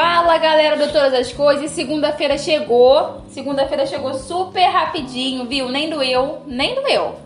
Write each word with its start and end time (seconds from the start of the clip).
Fala 0.00 0.38
galera 0.38 0.76
do 0.76 0.92
Todas 0.92 1.12
as 1.12 1.32
Coisas, 1.32 1.72
segunda-feira 1.72 2.38
chegou. 2.38 3.20
Segunda-feira 3.30 3.84
chegou 3.84 4.14
super 4.14 4.62
rapidinho, 4.70 5.44
viu? 5.46 5.68
Nem 5.68 5.90
doeu, 5.90 6.44
nem 6.46 6.72
doeu. 6.76 7.16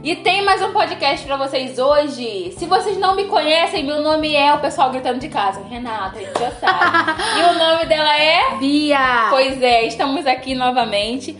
E 0.00 0.14
tem 0.14 0.40
mais 0.44 0.62
um 0.62 0.72
podcast 0.72 1.26
pra 1.26 1.36
vocês 1.36 1.76
hoje. 1.76 2.54
Se 2.56 2.66
vocês 2.66 2.96
não 2.98 3.16
me 3.16 3.24
conhecem, 3.24 3.82
meu 3.82 4.00
nome 4.00 4.32
é 4.32 4.54
o 4.54 4.60
pessoal 4.60 4.92
gritando 4.92 5.18
de 5.18 5.28
casa. 5.28 5.60
Renata, 5.64 6.20
a 6.20 6.22
gente 6.22 6.38
já 6.38 6.52
sabe. 6.52 7.20
e 7.36 7.42
o 7.42 7.58
nome 7.58 7.86
dela 7.86 8.16
é 8.16 8.58
Bia. 8.60 9.26
Pois 9.30 9.60
é, 9.60 9.84
estamos 9.86 10.24
aqui 10.24 10.54
novamente 10.54 11.36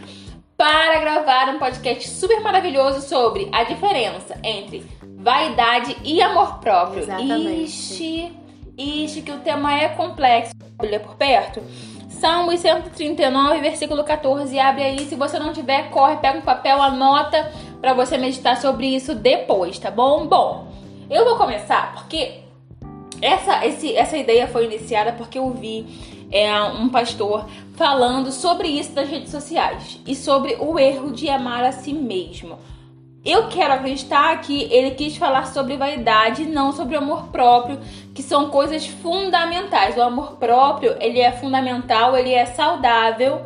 para 0.57 0.99
gravar 0.99 1.51
um 1.51 1.61
podcast 1.61 2.09
super 2.09 2.41
maravilhoso 2.41 3.09
sobre 3.09 3.49
a 3.53 3.63
diferença 3.63 4.37
entre 4.43 4.85
vaidade 5.17 5.97
e 6.03 6.21
amor 6.21 6.59
próprio. 6.59 7.03
Exatamente. 7.03 7.63
Ixi, 7.63 8.40
ixi, 8.81 9.23
que 9.23 9.33
o 9.33 9.39
tema 9.39 9.79
é 9.79 9.89
complexo. 9.89 10.55
Olha 10.79 10.99
por 10.99 11.15
perto. 11.17 11.63
Salmos 12.09 12.61
139, 12.61 13.61
versículo 13.61 14.05
14. 14.05 14.59
Abre 14.59 14.83
aí. 14.83 14.99
Se 15.01 15.15
você 15.15 15.39
não 15.39 15.53
tiver, 15.53 15.91
corre, 15.91 16.17
pega 16.17 16.39
um 16.39 16.43
papel, 16.43 16.81
anota 16.83 17.51
para 17.81 17.95
você 17.95 18.19
meditar 18.19 18.57
sobre 18.57 18.87
isso 18.87 19.15
depois, 19.15 19.79
tá 19.79 19.91
bom? 19.91 20.27
Bom, 20.27 20.67
eu 21.09 21.25
vou 21.25 21.37
começar 21.37 21.95
porque 21.95 22.41
essa, 23.23 23.67
esse, 23.67 23.95
essa 23.95 24.17
ideia 24.17 24.47
foi 24.47 24.67
iniciada 24.67 25.13
porque 25.13 25.39
eu 25.39 25.51
vi 25.51 25.87
é, 26.31 26.63
um 26.63 26.89
pastor 26.89 27.47
falando 27.75 28.31
sobre 28.31 28.69
isso 28.69 28.93
nas 28.95 29.09
redes 29.09 29.31
sociais 29.31 29.99
e 30.07 30.15
sobre 30.15 30.57
o 30.61 30.79
erro 30.79 31.11
de 31.11 31.29
amar 31.29 31.65
a 31.65 31.73
si 31.73 31.93
mesmo. 31.93 32.59
Eu 33.23 33.49
quero 33.49 33.75
acreditar 33.75 34.41
que 34.41 34.63
ele 34.73 34.93
quis 34.93 35.17
falar 35.17 35.47
sobre 35.47 35.77
vaidade, 35.77 36.47
não 36.47 36.73
sobre 36.73 36.97
amor 36.97 37.25
próprio, 37.25 37.79
que 38.21 38.23
são 38.23 38.51
coisas 38.51 38.87
fundamentais. 38.87 39.97
O 39.97 40.03
amor 40.03 40.33
próprio, 40.33 40.95
ele 41.01 41.21
é 41.21 41.33
fundamental, 41.33 42.15
ele 42.15 42.35
é 42.35 42.45
saudável. 42.45 43.41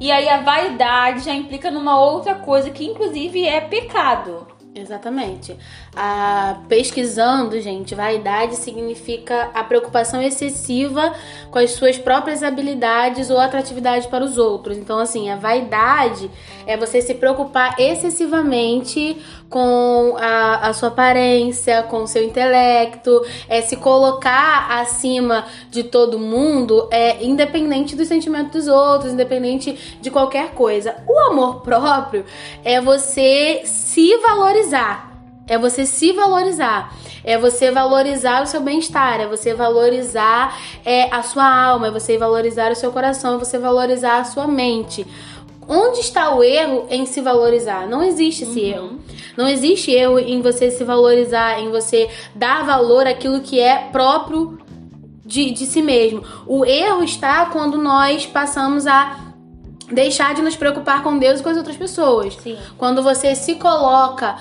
E 0.00 0.10
aí 0.10 0.28
a 0.28 0.40
vaidade 0.40 1.24
já 1.24 1.32
implica 1.32 1.70
numa 1.70 1.98
outra 1.98 2.34
coisa 2.34 2.68
que 2.70 2.84
inclusive 2.84 3.46
é 3.46 3.60
pecado. 3.60 4.44
Exatamente. 4.74 5.56
Ah, 5.94 6.58
pesquisando, 6.68 7.58
gente, 7.60 7.94
vaidade 7.94 8.56
significa 8.56 9.48
a 9.54 9.64
preocupação 9.64 10.20
excessiva 10.20 11.14
com 11.50 11.58
as 11.58 11.70
suas 11.70 11.96
próprias 11.96 12.42
habilidades 12.42 13.30
ou 13.30 13.38
atratividade 13.38 14.06
para 14.08 14.22
os 14.22 14.36
outros. 14.36 14.76
Então, 14.76 14.98
assim, 14.98 15.30
a 15.30 15.36
vaidade 15.36 16.30
é 16.66 16.76
você 16.76 17.00
se 17.00 17.14
preocupar 17.14 17.76
excessivamente 17.78 19.16
com 19.48 20.16
a, 20.18 20.68
a 20.68 20.72
sua 20.72 20.88
aparência, 20.88 21.82
com 21.84 22.02
o 22.02 22.06
seu 22.06 22.24
intelecto, 22.24 23.24
é 23.48 23.62
se 23.62 23.76
colocar 23.76 24.80
acima 24.80 25.44
de 25.70 25.84
todo 25.84 26.18
mundo, 26.18 26.88
é 26.90 27.24
independente 27.24 27.94
dos 27.94 28.08
sentimentos 28.08 28.52
dos 28.52 28.68
outros, 28.68 29.12
independente 29.12 29.98
de 30.00 30.10
qualquer 30.10 30.52
coisa. 30.52 30.96
O 31.06 31.18
amor 31.30 31.60
próprio 31.60 32.24
é 32.64 32.80
você 32.80 33.62
se 33.64 34.16
valorizar. 34.18 35.16
É 35.48 35.56
você 35.56 35.86
se 35.86 36.12
valorizar. 36.12 36.92
É 37.22 37.38
você 37.38 37.70
valorizar 37.70 38.42
o 38.42 38.46
seu 38.46 38.60
bem-estar. 38.60 39.20
É 39.20 39.26
você 39.26 39.54
valorizar 39.54 40.58
é, 40.84 41.04
a 41.14 41.22
sua 41.22 41.48
alma. 41.48 41.86
É 41.86 41.90
você 41.90 42.18
valorizar 42.18 42.72
o 42.72 42.74
seu 42.74 42.90
coração. 42.90 43.36
É 43.36 43.38
você 43.38 43.56
valorizar 43.56 44.18
a 44.18 44.24
sua 44.24 44.48
mente. 44.48 45.06
Onde 45.68 46.00
está 46.00 46.34
o 46.34 46.42
erro 46.42 46.86
em 46.90 47.06
se 47.06 47.20
valorizar? 47.20 47.86
Não 47.88 48.02
existe 48.02 48.44
esse 48.44 48.60
Uhum. 48.60 48.66
erro. 48.66 48.98
Não 49.36 49.48
existe 49.48 49.90
erro 49.90 50.18
em 50.18 50.40
você 50.40 50.70
se 50.70 50.84
valorizar, 50.84 51.60
em 51.60 51.70
você 51.70 52.08
dar 52.34 52.64
valor 52.64 53.06
àquilo 53.06 53.40
que 53.40 53.58
é 53.60 53.88
próprio 53.90 54.58
de, 55.24 55.50
de 55.50 55.66
si 55.66 55.82
mesmo. 55.82 56.22
O 56.46 56.64
erro 56.64 57.02
está 57.02 57.46
quando 57.46 57.76
nós 57.76 58.24
passamos 58.26 58.86
a 58.86 59.25
deixar 59.90 60.34
de 60.34 60.42
nos 60.42 60.56
preocupar 60.56 61.02
com 61.02 61.18
Deus 61.18 61.40
e 61.40 61.42
com 61.42 61.48
as 61.48 61.56
outras 61.56 61.76
pessoas. 61.76 62.34
Sim. 62.36 62.56
Quando 62.76 63.02
você 63.02 63.34
se 63.34 63.54
coloca 63.56 64.36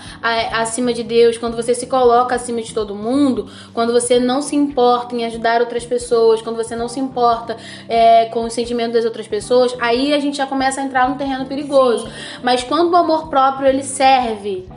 acima 0.51 0.94
de 0.94 1.03
Deus, 1.03 1.38
quando 1.38 1.56
você 1.56 1.73
se 1.75 1.88
coloca 1.88 2.35
acima 2.35 2.61
de 2.61 2.73
todo 2.73 2.95
mundo, 2.95 3.50
quando 3.73 3.94
você 3.94 4.19
não 4.19 4.41
se 4.41 4.56
importa 4.56 5.16
em 5.16 5.25
ajudar 5.25 5.61
outras 5.61 5.85
pessoas, 5.85 6.41
quando 6.41 6.56
você 6.56 6.75
não 6.75 6.88
se 6.88 7.00
importa 7.00 7.57
é, 7.88 8.25
com 8.25 8.45
os 8.45 8.53
sentimentos 8.53 8.94
das 8.94 9.06
outras 9.06 9.28
pessoas, 9.28 9.75
aí 9.79 10.13
a 10.13 10.19
gente 10.19 10.38
já 10.38 10.47
começa 10.47 10.81
a 10.81 10.83
entrar 10.83 11.09
num 11.09 11.16
terreno 11.16 11.45
perigoso. 11.45 12.09
Mas 12.44 12.63
quando 12.63 12.91
o 12.91 12.95
amor 12.95 13.29
próprio 13.29 13.67
ele 13.67 13.83
serve 13.83 14.67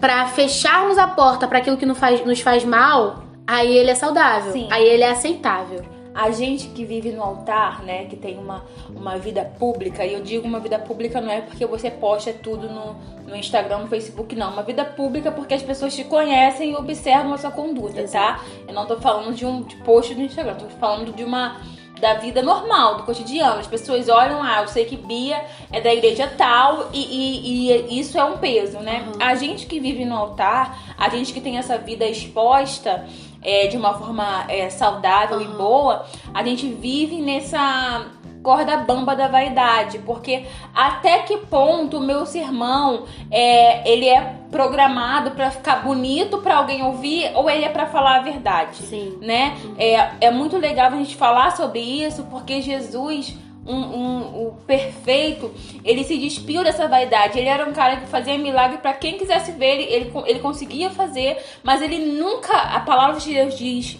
pra 0.00 0.26
fecharmos 0.26 0.98
a 0.98 1.06
porta 1.06 1.46
para 1.46 1.58
aquilo 1.58 1.76
que 1.76 1.86
nos 1.86 1.98
faz, 1.98 2.24
nos 2.24 2.40
faz 2.40 2.64
mal, 2.64 3.22
aí 3.46 3.76
ele 3.76 3.90
é 3.90 3.94
saudável, 3.94 4.52
Sim. 4.52 4.66
aí 4.70 4.84
ele 4.84 5.02
é 5.02 5.10
aceitável. 5.10 5.99
A 6.14 6.30
gente 6.32 6.68
que 6.68 6.84
vive 6.84 7.12
no 7.12 7.22
altar, 7.22 7.82
né, 7.82 8.04
que 8.06 8.16
tem 8.16 8.36
uma, 8.36 8.64
uma 8.88 9.16
vida 9.16 9.44
pública, 9.44 10.04
e 10.04 10.12
eu 10.14 10.20
digo 10.22 10.46
uma 10.46 10.58
vida 10.58 10.78
pública 10.78 11.20
não 11.20 11.30
é 11.32 11.40
porque 11.40 11.64
você 11.64 11.90
posta 11.90 12.32
tudo 12.32 12.68
no, 12.68 12.94
no 13.28 13.36
Instagram, 13.36 13.78
no 13.78 13.86
Facebook, 13.86 14.34
não. 14.34 14.52
Uma 14.52 14.62
vida 14.62 14.84
pública 14.84 15.30
porque 15.30 15.54
as 15.54 15.62
pessoas 15.62 15.94
te 15.94 16.02
conhecem 16.04 16.72
e 16.72 16.74
observam 16.76 17.32
a 17.32 17.38
sua 17.38 17.50
conduta, 17.52 18.02
tá? 18.08 18.40
Eu 18.66 18.74
não 18.74 18.86
tô 18.86 18.96
falando 18.96 19.34
de 19.34 19.46
um 19.46 19.62
de 19.62 19.76
post 19.76 20.14
do 20.14 20.20
Instagram, 20.22 20.54
tô 20.56 20.66
falando 20.80 21.12
de 21.14 21.22
uma 21.22 21.60
da 22.00 22.14
vida 22.14 22.42
normal, 22.42 22.96
do 22.96 23.02
cotidiano. 23.02 23.60
As 23.60 23.66
pessoas 23.66 24.08
olham, 24.08 24.42
ah, 24.42 24.62
eu 24.62 24.68
sei 24.68 24.86
que 24.86 24.96
Bia 24.96 25.44
é 25.70 25.80
da 25.82 25.92
igreja 25.92 26.26
tal 26.36 26.88
e, 26.94 26.98
e- 26.98 27.86
e 27.90 28.00
isso 28.00 28.18
é 28.18 28.24
um 28.24 28.38
peso, 28.38 28.78
né? 28.80 29.04
A 29.20 29.34
gente 29.34 29.66
que 29.66 29.78
vive 29.78 30.04
no 30.06 30.16
altar, 30.16 30.94
a 30.96 31.08
gente 31.10 31.32
que 31.32 31.40
tem 31.42 31.58
essa 31.58 31.76
vida 31.76 32.06
exposta 32.06 33.04
é, 33.42 33.66
de 33.66 33.76
uma 33.76 33.94
forma 33.94 34.44
é, 34.48 34.68
saudável 34.70 35.40
e 35.40 35.46
Uhum. 35.46 35.56
boa, 35.56 36.06
a 36.32 36.42
gente 36.42 36.68
vive 36.68 37.20
nessa 37.20 38.06
corda 38.42 38.78
bamba 38.78 39.14
da 39.14 39.28
vaidade, 39.28 39.98
porque 39.98 40.44
até 40.74 41.18
que 41.18 41.36
ponto 41.36 41.98
o 41.98 42.00
meu 42.00 42.24
sermão 42.24 43.04
é, 43.30 43.86
ele 43.90 44.08
é 44.08 44.34
programado 44.50 45.32
pra 45.32 45.50
ficar 45.50 45.82
bonito 45.82 46.38
pra 46.38 46.56
alguém 46.56 46.82
ouvir 46.82 47.30
ou 47.34 47.50
ele 47.50 47.64
é 47.64 47.68
pra 47.68 47.86
falar 47.86 48.16
a 48.16 48.22
verdade? 48.22 48.76
Sim. 48.76 49.18
né? 49.20 49.56
É, 49.76 50.26
é 50.26 50.30
muito 50.30 50.56
legal 50.56 50.86
a 50.86 50.96
gente 50.96 51.16
falar 51.16 51.54
sobre 51.54 51.80
isso, 51.80 52.24
porque 52.30 52.62
Jesus, 52.62 53.36
um, 53.70 53.96
um- 53.96 54.46
o 54.48 54.52
perfeito, 54.66 55.50
ele 55.84 56.04
se 56.04 56.16
despiu 56.16 56.62
dessa 56.64 56.88
vaidade. 56.88 57.38
Ele 57.38 57.48
era 57.48 57.68
um 57.68 57.72
cara 57.72 57.96
que 57.96 58.06
fazia 58.06 58.36
milagre 58.38 58.78
para 58.78 58.92
quem 58.94 59.16
quisesse 59.18 59.52
ver, 59.52 59.80
ele, 59.80 59.84
ele, 59.92 60.12
ele 60.26 60.38
conseguia 60.40 60.90
fazer, 60.90 61.36
mas 61.62 61.80
ele 61.82 61.98
nunca, 61.98 62.54
a 62.56 62.80
palavra 62.80 63.20
de 63.20 63.32
Deus 63.32 63.56
diz 63.56 63.98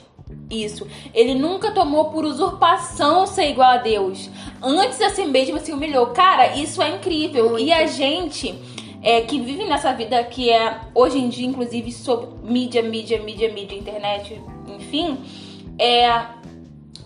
isso. 0.51 0.87
Ele 1.15 1.35
nunca 1.35 1.71
tomou 1.73 2.07
por 2.07 2.25
usurpação 2.25 3.27
ser 3.27 3.51
igual 3.51 3.71
a 3.71 3.77
Deus. 3.77 4.29
Antes 4.63 5.01
assim 5.01 5.27
mesmo 5.27 5.59
se 5.61 5.73
humilhou. 5.73 6.07
Cara, 6.09 6.57
isso 6.57 6.83
é 6.83 6.91
incrível. 6.91 7.51
Muito. 7.51 7.65
E 7.65 7.73
a 7.73 7.87
gente 7.87 8.55
é, 9.03 9.21
que 9.23 9.41
vive 9.41 9.65
nessa 9.65 9.93
vida 9.93 10.23
que 10.25 10.51
é 10.51 10.79
hoje 10.95 11.19
em 11.19 11.29
dia, 11.29 11.47
inclusive, 11.47 11.91
sobre 11.93 12.29
mídia, 12.43 12.83
mídia, 12.83 13.21
mídia, 13.23 13.53
mídia, 13.53 13.77
internet, 13.79 14.41
enfim, 14.69 15.19
é, 15.79 16.09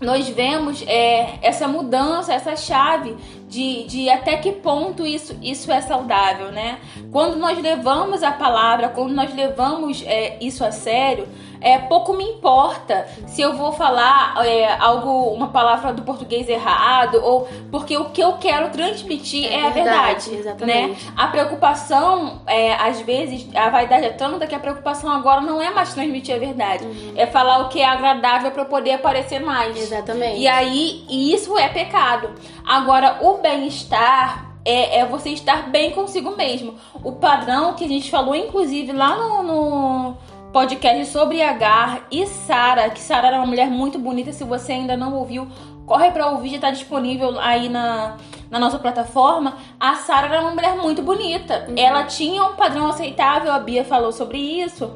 nós 0.00 0.28
vemos 0.28 0.82
é, 0.86 1.38
essa 1.42 1.66
mudança, 1.68 2.32
essa 2.32 2.56
chave 2.56 3.16
de, 3.48 3.84
de 3.84 4.10
até 4.10 4.36
que 4.36 4.52
ponto 4.52 5.06
isso, 5.06 5.36
isso 5.42 5.70
é 5.70 5.80
saudável, 5.80 6.50
né? 6.50 6.78
Quando 7.10 7.36
nós 7.36 7.60
levamos 7.60 8.22
a 8.22 8.32
palavra, 8.32 8.88
quando 8.88 9.12
nós 9.12 9.34
levamos 9.34 10.02
é, 10.06 10.38
isso 10.40 10.64
a 10.64 10.72
sério, 10.72 11.28
é, 11.64 11.78
pouco 11.78 12.12
me 12.12 12.22
importa 12.24 13.06
se 13.26 13.40
eu 13.40 13.54
vou 13.54 13.72
falar 13.72 14.34
é, 14.46 14.70
algo, 14.78 15.30
uma 15.32 15.48
palavra 15.48 15.94
do 15.94 16.02
português 16.02 16.46
errado, 16.46 17.18
ou 17.24 17.48
porque 17.70 17.96
o 17.96 18.10
que 18.10 18.20
eu 18.20 18.34
quero 18.34 18.68
transmitir 18.68 19.46
é, 19.50 19.60
É 19.60 19.66
a 19.66 19.70
verdade, 19.70 20.28
verdade, 20.28 20.34
exatamente. 20.34 21.04
né? 21.06 21.12
A 21.16 21.26
preocupação, 21.28 22.42
é, 22.46 22.74
às 22.74 23.00
vezes, 23.00 23.48
a 23.56 23.70
vaidade 23.70 24.04
é 24.04 24.10
tanta 24.10 24.46
que 24.46 24.54
a 24.54 24.58
preocupação 24.58 25.10
agora 25.10 25.40
não 25.40 25.62
é 25.62 25.70
mais 25.70 25.94
transmitir 25.94 26.34
a 26.34 26.38
verdade, 26.38 26.86
é 27.16 27.24
falar 27.26 27.60
o 27.60 27.68
que 27.70 27.80
é 27.80 27.86
agradável 27.86 28.50
para 28.50 28.66
poder 28.66 28.92
aparecer 28.92 29.40
mais. 29.40 29.74
Exatamente. 29.74 30.40
E 30.40 30.46
aí, 30.46 31.06
isso 31.08 31.56
é 31.58 31.68
pecado. 31.68 32.30
Agora, 32.66 33.20
o 33.22 33.38
bem-estar 33.38 34.52
é, 34.66 34.98
é 34.98 35.06
você 35.06 35.30
estar 35.30 35.70
bem 35.70 35.92
consigo 35.92 36.36
mesmo. 36.36 36.74
O 37.02 37.12
padrão 37.12 37.74
que 37.74 37.84
a 37.84 37.88
gente 37.88 38.10
falou, 38.10 38.34
inclusive, 38.34 38.92
lá 38.92 39.16
no, 39.16 39.42
no 39.42 40.16
podcast 40.54 41.06
sobre 41.06 41.42
Agar 41.42 42.06
e 42.12 42.24
Sara, 42.28 42.88
que 42.88 43.00
Sara 43.00 43.26
era 43.26 43.38
uma 43.38 43.46
mulher 43.46 43.68
muito 43.68 43.98
bonita. 43.98 44.32
Se 44.32 44.44
você 44.44 44.70
ainda 44.70 44.96
não 44.96 45.12
ouviu, 45.12 45.48
corre 45.84 46.12
pra 46.12 46.28
ouvir, 46.28 46.50
já 46.50 46.60
tá 46.60 46.70
disponível 46.70 47.36
aí 47.40 47.68
na, 47.68 48.16
na 48.48 48.60
nossa 48.60 48.78
plataforma. 48.78 49.56
A 49.80 49.96
Sara 49.96 50.28
era 50.28 50.40
uma 50.40 50.52
mulher 50.52 50.76
muito 50.76 51.02
bonita. 51.02 51.66
Ela 51.76 52.04
tinha 52.04 52.44
um 52.44 52.54
padrão 52.54 52.86
aceitável, 52.86 53.50
a 53.50 53.58
Bia 53.58 53.84
falou 53.84 54.12
sobre 54.12 54.38
isso. 54.38 54.92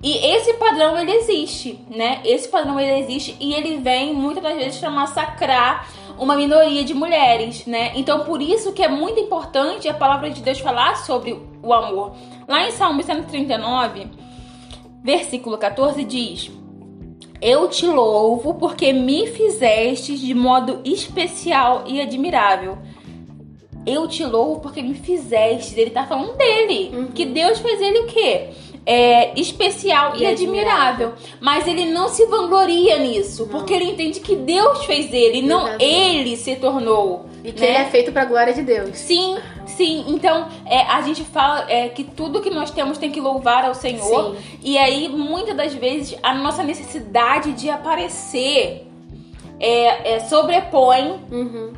E 0.00 0.16
esse 0.32 0.54
padrão 0.54 0.96
ele 0.96 1.10
existe, 1.10 1.84
né? 1.90 2.20
Esse 2.24 2.48
padrão 2.48 2.78
ele 2.78 3.00
existe 3.00 3.36
e 3.40 3.52
ele 3.52 3.78
vem 3.78 4.14
muitas 4.14 4.44
das 4.44 4.54
vezes 4.54 4.78
para 4.78 4.90
massacrar 4.90 5.88
uma 6.20 6.36
minoria 6.36 6.84
de 6.84 6.94
mulheres, 6.94 7.66
né? 7.66 7.90
Então 7.96 8.20
por 8.20 8.40
isso 8.40 8.72
que 8.72 8.84
é 8.84 8.88
muito 8.88 9.18
importante 9.18 9.88
a 9.88 9.94
palavra 9.94 10.30
de 10.30 10.40
Deus 10.40 10.60
falar 10.60 10.98
sobre 10.98 11.36
o 11.60 11.74
amor. 11.74 12.12
Lá 12.46 12.68
em 12.68 12.70
Salmo 12.70 13.02
139, 13.02 14.29
versículo 15.02 15.58
14 15.58 16.04
diz: 16.04 16.50
Eu 17.40 17.68
te 17.68 17.86
louvo 17.86 18.54
porque 18.54 18.92
me 18.92 19.26
fizeste 19.26 20.16
de 20.16 20.34
modo 20.34 20.80
especial 20.84 21.84
e 21.86 22.00
admirável. 22.00 22.78
Eu 23.86 24.06
te 24.06 24.24
louvo 24.24 24.60
porque 24.60 24.82
me 24.82 24.94
fizeste. 24.94 25.78
Ele 25.78 25.90
tá 25.90 26.06
falando 26.06 26.36
dele. 26.36 26.90
Uhum. 26.94 27.06
Que 27.08 27.24
Deus 27.24 27.58
fez 27.58 27.80
ele 27.80 28.00
o 28.00 28.06
quê? 28.06 28.50
É, 28.86 29.38
especial 29.38 30.16
e, 30.16 30.22
E 30.22 30.26
admirável. 30.26 31.08
admirável. 31.08 31.12
Mas 31.40 31.66
ele 31.66 31.86
não 31.86 32.08
se 32.08 32.24
vangloria 32.26 32.98
nisso. 32.98 33.46
Porque 33.46 33.72
ele 33.74 33.84
entende 33.84 34.20
que 34.20 34.34
Deus 34.34 34.84
fez 34.84 35.12
ele, 35.12 35.42
não 35.42 35.76
ele 35.78 36.36
se 36.36 36.56
tornou. 36.56 37.26
E 37.44 37.52
que 37.52 37.60
né? 37.60 37.68
ele 37.68 37.76
é 37.78 37.84
feito 37.86 38.12
pra 38.12 38.24
glória 38.24 38.52
de 38.52 38.62
Deus. 38.62 38.96
Sim, 38.96 39.38
sim. 39.66 40.04
Então, 40.08 40.48
é, 40.66 40.82
a 40.82 41.00
gente 41.02 41.22
fala 41.24 41.66
é, 41.70 41.88
que 41.88 42.04
tudo 42.04 42.40
que 42.40 42.50
nós 42.50 42.70
temos 42.70 42.98
tem 42.98 43.10
que 43.10 43.20
louvar 43.20 43.64
ao 43.64 43.74
Senhor. 43.74 44.34
Sim. 44.36 44.58
E 44.62 44.76
aí, 44.76 45.08
muitas 45.08 45.56
das 45.56 45.74
vezes, 45.74 46.18
a 46.22 46.34
nossa 46.34 46.62
necessidade 46.62 47.52
de 47.52 47.70
aparecer 47.70 48.86
é, 49.58 50.14
é, 50.14 50.20
sobrepõe 50.20 51.20
Uhum. 51.30 51.72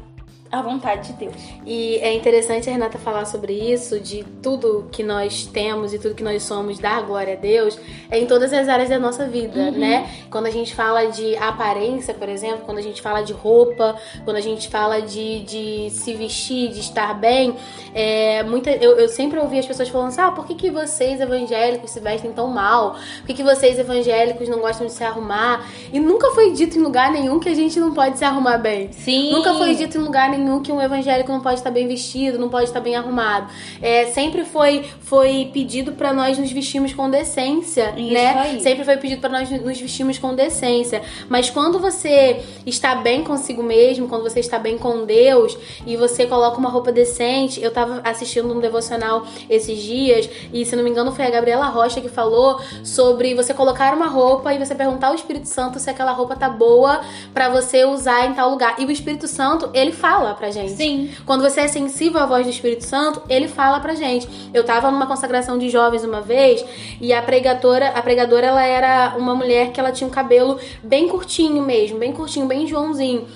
A 0.52 0.60
vontade 0.60 1.08
de 1.08 1.12
Deus. 1.14 1.34
E 1.64 1.96
é 1.96 2.12
interessante 2.12 2.68
a 2.68 2.72
Renata 2.72 2.98
falar 2.98 3.24
sobre 3.24 3.54
isso, 3.54 3.98
de 3.98 4.22
tudo 4.42 4.86
que 4.92 5.02
nós 5.02 5.46
temos 5.46 5.94
e 5.94 5.98
tudo 5.98 6.14
que 6.14 6.22
nós 6.22 6.42
somos, 6.42 6.78
dar 6.78 7.02
glória 7.02 7.32
a 7.32 7.36
Deus, 7.36 7.78
é 8.10 8.18
em 8.18 8.26
todas 8.26 8.52
as 8.52 8.68
áreas 8.68 8.90
da 8.90 8.98
nossa 8.98 9.26
vida, 9.26 9.70
né? 9.70 10.10
Quando 10.30 10.44
a 10.44 10.50
gente 10.50 10.74
fala 10.74 11.06
de 11.06 11.34
aparência, 11.36 12.12
por 12.12 12.28
exemplo, 12.28 12.66
quando 12.66 12.76
a 12.76 12.82
gente 12.82 13.00
fala 13.00 13.22
de 13.22 13.32
roupa, 13.32 13.96
quando 14.26 14.36
a 14.36 14.42
gente 14.42 14.68
fala 14.68 15.00
de, 15.00 15.40
de 15.40 15.90
se 15.90 16.12
vestir, 16.12 16.68
de 16.68 16.80
estar 16.80 17.14
bem, 17.14 17.56
é, 17.94 18.42
muita, 18.42 18.70
eu, 18.72 18.98
eu 18.98 19.08
sempre 19.08 19.38
ouvi 19.38 19.58
as 19.58 19.64
pessoas 19.64 19.88
falando 19.88 20.08
assim, 20.08 20.20
ah, 20.20 20.32
por 20.32 20.44
que, 20.44 20.54
que 20.54 20.70
vocês 20.70 21.18
evangélicos 21.18 21.90
se 21.90 21.98
vestem 21.98 22.30
tão 22.30 22.48
mal? 22.48 22.96
Por 23.20 23.28
que, 23.28 23.34
que 23.34 23.42
vocês 23.42 23.78
evangélicos 23.78 24.46
não 24.50 24.58
gostam 24.58 24.86
de 24.86 24.92
se 24.92 25.02
arrumar? 25.02 25.66
E 25.90 25.98
nunca 25.98 26.30
foi 26.32 26.52
dito 26.52 26.76
em 26.76 26.82
lugar 26.82 27.10
nenhum 27.10 27.40
que 27.40 27.48
a 27.48 27.54
gente 27.54 27.80
não 27.80 27.94
pode 27.94 28.18
se 28.18 28.24
arrumar 28.24 28.58
bem. 28.58 28.92
Sim. 28.92 29.32
Nunca 29.32 29.54
foi 29.54 29.74
dito 29.74 29.96
em 29.96 30.00
lugar 30.00 30.28
nenhum 30.28 30.41
que 30.62 30.72
um 30.72 30.80
evangélico 30.80 31.30
não 31.30 31.40
pode 31.40 31.56
estar 31.56 31.70
bem 31.70 31.86
vestido, 31.86 32.38
não 32.38 32.48
pode 32.48 32.64
estar 32.64 32.80
bem 32.80 32.96
arrumado. 32.96 33.48
É, 33.80 34.06
sempre 34.06 34.44
foi, 34.44 34.84
foi 35.00 35.50
pedido 35.52 35.92
pra 35.92 36.12
nós 36.12 36.38
nos 36.38 36.50
vestirmos 36.50 36.92
com 36.92 37.08
decência, 37.10 37.94
Isso 37.96 38.12
né? 38.12 38.38
aí. 38.38 38.60
Sempre 38.60 38.84
foi 38.84 38.96
pedido 38.96 39.20
pra 39.20 39.30
nós 39.30 39.50
nos 39.50 39.80
vestirmos 39.80 40.18
com 40.18 40.34
decência. 40.34 41.02
Mas 41.28 41.50
quando 41.50 41.78
você 41.78 42.40
está 42.66 42.94
bem 42.94 43.24
consigo 43.24 43.62
mesmo, 43.62 44.08
quando 44.08 44.22
você 44.22 44.40
está 44.40 44.58
bem 44.58 44.78
com 44.78 45.04
Deus 45.04 45.56
e 45.86 45.96
você 45.96 46.26
coloca 46.26 46.58
uma 46.58 46.68
roupa 46.68 46.92
decente, 46.92 47.62
eu 47.62 47.70
tava 47.70 48.00
assistindo 48.04 48.52
um 48.52 48.60
devocional 48.60 49.26
esses 49.48 49.78
dias 49.78 50.28
e 50.52 50.64
se 50.64 50.76
não 50.76 50.84
me 50.84 50.90
engano 50.90 51.12
foi 51.12 51.26
a 51.26 51.30
Gabriela 51.30 51.66
Rocha 51.66 52.00
que 52.00 52.08
falou 52.08 52.60
sobre 52.84 53.34
você 53.34 53.54
colocar 53.54 53.94
uma 53.94 54.06
roupa 54.06 54.52
e 54.52 54.58
você 54.58 54.74
perguntar 54.74 55.08
ao 55.08 55.14
Espírito 55.14 55.48
Santo 55.48 55.78
se 55.78 55.90
aquela 55.90 56.12
roupa 56.12 56.36
tá 56.36 56.48
boa 56.48 57.00
pra 57.32 57.48
você 57.48 57.84
usar 57.84 58.26
em 58.26 58.34
tal 58.34 58.50
lugar. 58.50 58.76
E 58.78 58.84
o 58.84 58.90
Espírito 58.90 59.26
Santo, 59.26 59.70
ele 59.72 59.92
fala 59.92 60.31
pra 60.34 60.50
gente. 60.50 60.72
Sim. 60.72 61.10
Quando 61.24 61.42
você 61.42 61.62
é 61.62 61.68
sensível 61.68 62.20
à 62.20 62.26
voz 62.26 62.46
do 62.46 62.50
Espírito 62.50 62.84
Santo, 62.84 63.22
ele 63.28 63.48
fala 63.48 63.80
pra 63.80 63.94
gente. 63.94 64.28
Eu 64.52 64.64
tava 64.64 64.90
numa 64.90 65.06
consagração 65.06 65.58
de 65.58 65.68
jovens 65.68 66.04
uma 66.04 66.20
vez 66.20 66.64
e 67.00 67.12
a 67.12 67.22
pregadora, 67.22 67.88
a 67.88 68.02
pregadora 68.02 68.46
ela 68.46 68.62
era 68.62 69.14
uma 69.16 69.34
mulher 69.34 69.72
que 69.72 69.80
ela 69.80 69.92
tinha 69.92 70.06
um 70.06 70.10
cabelo 70.10 70.58
bem 70.82 71.08
curtinho 71.08 71.62
mesmo, 71.62 71.98
bem 71.98 72.12
curtinho, 72.12 72.46
bem 72.46 72.66
Joãozinho. 72.66 73.26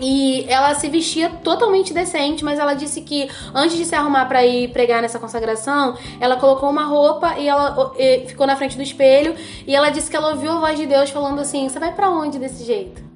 E 0.00 0.44
ela 0.48 0.74
se 0.74 0.88
vestia 0.88 1.28
totalmente 1.28 1.92
decente, 1.92 2.44
mas 2.44 2.58
ela 2.58 2.74
disse 2.74 3.00
que 3.00 3.28
antes 3.52 3.76
de 3.76 3.84
se 3.84 3.94
arrumar 3.94 4.26
pra 4.26 4.46
ir 4.46 4.68
pregar 4.68 5.02
nessa 5.02 5.18
consagração, 5.18 5.96
ela 6.20 6.36
colocou 6.36 6.70
uma 6.70 6.84
roupa 6.84 7.36
e 7.36 7.48
ela 7.48 7.92
e 7.98 8.26
ficou 8.26 8.46
na 8.46 8.54
frente 8.54 8.76
do 8.76 8.82
espelho 8.82 9.34
e 9.66 9.74
ela 9.74 9.90
disse 9.90 10.08
que 10.08 10.16
ela 10.16 10.30
ouviu 10.30 10.52
a 10.52 10.60
voz 10.60 10.78
de 10.78 10.86
Deus 10.86 11.10
falando 11.10 11.40
assim: 11.40 11.68
"Você 11.68 11.78
vai 11.80 11.92
pra 11.92 12.10
onde 12.10 12.38
desse 12.38 12.64
jeito?" 12.64 13.07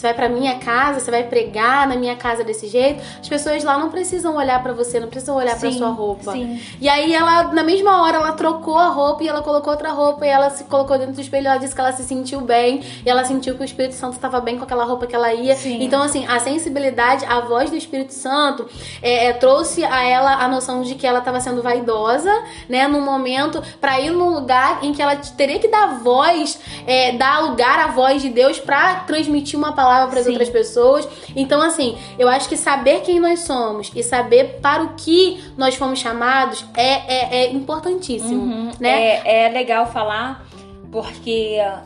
Você 0.00 0.06
vai 0.06 0.14
pra 0.14 0.28
minha 0.30 0.58
casa, 0.58 0.98
você 0.98 1.10
vai 1.10 1.24
pregar 1.24 1.86
na 1.86 1.94
minha 1.94 2.16
casa 2.16 2.42
desse 2.42 2.66
jeito. 2.68 3.02
As 3.20 3.28
pessoas 3.28 3.62
lá 3.62 3.76
não 3.76 3.90
precisam 3.90 4.34
olhar 4.34 4.62
pra 4.62 4.72
você, 4.72 4.98
não 4.98 5.08
precisam 5.08 5.36
olhar 5.36 5.58
pra 5.58 5.70
Sim, 5.70 5.76
sua 5.76 5.90
roupa. 5.90 6.32
sim. 6.32 6.58
E 6.80 6.88
aí 6.88 7.12
ela, 7.12 7.52
na 7.52 7.62
mesma 7.62 8.00
hora, 8.00 8.16
ela 8.16 8.32
trocou 8.32 8.78
a 8.78 8.88
roupa 8.88 9.22
e 9.22 9.28
ela 9.28 9.42
colocou 9.42 9.70
outra 9.70 9.90
roupa 9.92 10.24
e 10.24 10.30
ela 10.30 10.48
se 10.48 10.64
colocou 10.64 10.96
dentro 10.96 11.12
do 11.12 11.20
espelho. 11.20 11.48
Ela 11.48 11.58
disse 11.58 11.74
que 11.74 11.80
ela 11.82 11.92
se 11.92 12.02
sentiu 12.04 12.40
bem 12.40 12.82
e 13.04 13.10
ela 13.10 13.26
sentiu 13.26 13.54
que 13.56 13.60
o 13.60 13.64
Espírito 13.64 13.94
Santo 13.94 14.14
estava 14.14 14.40
bem 14.40 14.56
com 14.56 14.64
aquela 14.64 14.84
roupa 14.84 15.06
que 15.06 15.14
ela 15.14 15.34
ia. 15.34 15.54
Sim. 15.54 15.82
Então, 15.82 16.00
assim, 16.02 16.26
a 16.26 16.38
sensibilidade, 16.40 17.26
a 17.26 17.40
voz 17.40 17.68
do 17.68 17.76
Espírito 17.76 18.14
Santo 18.14 18.66
é, 19.02 19.26
é, 19.26 19.32
trouxe 19.34 19.84
a 19.84 20.02
ela 20.02 20.32
a 20.42 20.48
noção 20.48 20.80
de 20.80 20.94
que 20.94 21.06
ela 21.06 21.18
estava 21.18 21.40
sendo 21.40 21.60
vaidosa, 21.62 22.32
né, 22.70 22.88
num 22.88 23.02
momento 23.02 23.62
pra 23.78 24.00
ir 24.00 24.12
num 24.12 24.30
lugar 24.30 24.82
em 24.82 24.94
que 24.94 25.02
ela 25.02 25.14
teria 25.16 25.58
que 25.58 25.68
dar 25.68 25.98
voz, 25.98 26.58
é, 26.86 27.12
dar 27.12 27.40
lugar 27.40 27.78
à 27.80 27.88
voz 27.88 28.22
de 28.22 28.30
Deus 28.30 28.58
pra 28.58 29.00
transmitir 29.00 29.58
uma 29.58 29.72
palavra 29.74 29.89
para 30.08 30.20
as 30.20 30.26
outras 30.26 30.48
pessoas. 30.48 31.08
Então, 31.34 31.60
assim, 31.62 31.96
eu 32.18 32.28
acho 32.28 32.48
que 32.48 32.56
saber 32.56 33.00
quem 33.00 33.18
nós 33.20 33.40
somos 33.40 33.90
e 33.94 34.02
saber 34.02 34.58
para 34.60 34.82
o 34.82 34.94
que 34.94 35.42
nós 35.56 35.74
fomos 35.74 35.98
chamados 35.98 36.64
é, 36.76 36.84
é, 36.84 37.36
é 37.44 37.52
importantíssimo, 37.52 38.42
Uhum. 38.42 38.70
né? 38.78 39.20
É, 39.24 39.46
é 39.46 39.48
legal 39.48 39.86
falar, 39.86 40.46
porque 40.90 41.58
ah, 41.62 41.82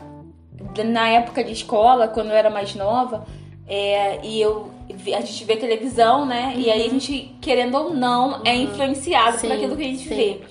na 0.83 1.07
época 1.09 1.43
de 1.43 1.51
escola, 1.51 2.07
quando 2.07 2.29
eu 2.29 2.35
era 2.35 2.49
mais 2.49 2.73
nova, 2.75 3.25
é, 3.67 4.19
e 4.23 4.39
eu 4.41 4.73
a 5.07 5.21
gente 5.21 5.43
vê 5.45 5.55
televisão, 5.55 6.25
né? 6.25 6.53
E 6.55 6.69
aí 6.69 6.85
a 6.85 6.89
gente, 6.89 7.35
querendo 7.41 7.75
ou 7.75 7.93
não, 7.93 8.41
é 8.45 8.55
influenciado 8.55 9.33
Uhum. 9.33 9.39
Sim, 9.39 9.47
por 9.47 9.55
aquilo 9.55 9.75
que 9.75 9.81
a 9.81 9.87
gente 9.87 10.07
sim. 10.07 10.15
vê. 10.15 10.41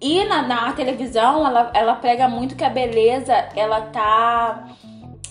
E 0.00 0.24
na, 0.24 0.42
na 0.42 0.72
televisão, 0.72 1.46
ela, 1.46 1.70
ela 1.72 1.94
prega 1.94 2.28
muito 2.28 2.54
que 2.56 2.64
a 2.64 2.68
beleza, 2.68 3.32
ela 3.54 3.80
tá 3.80 4.68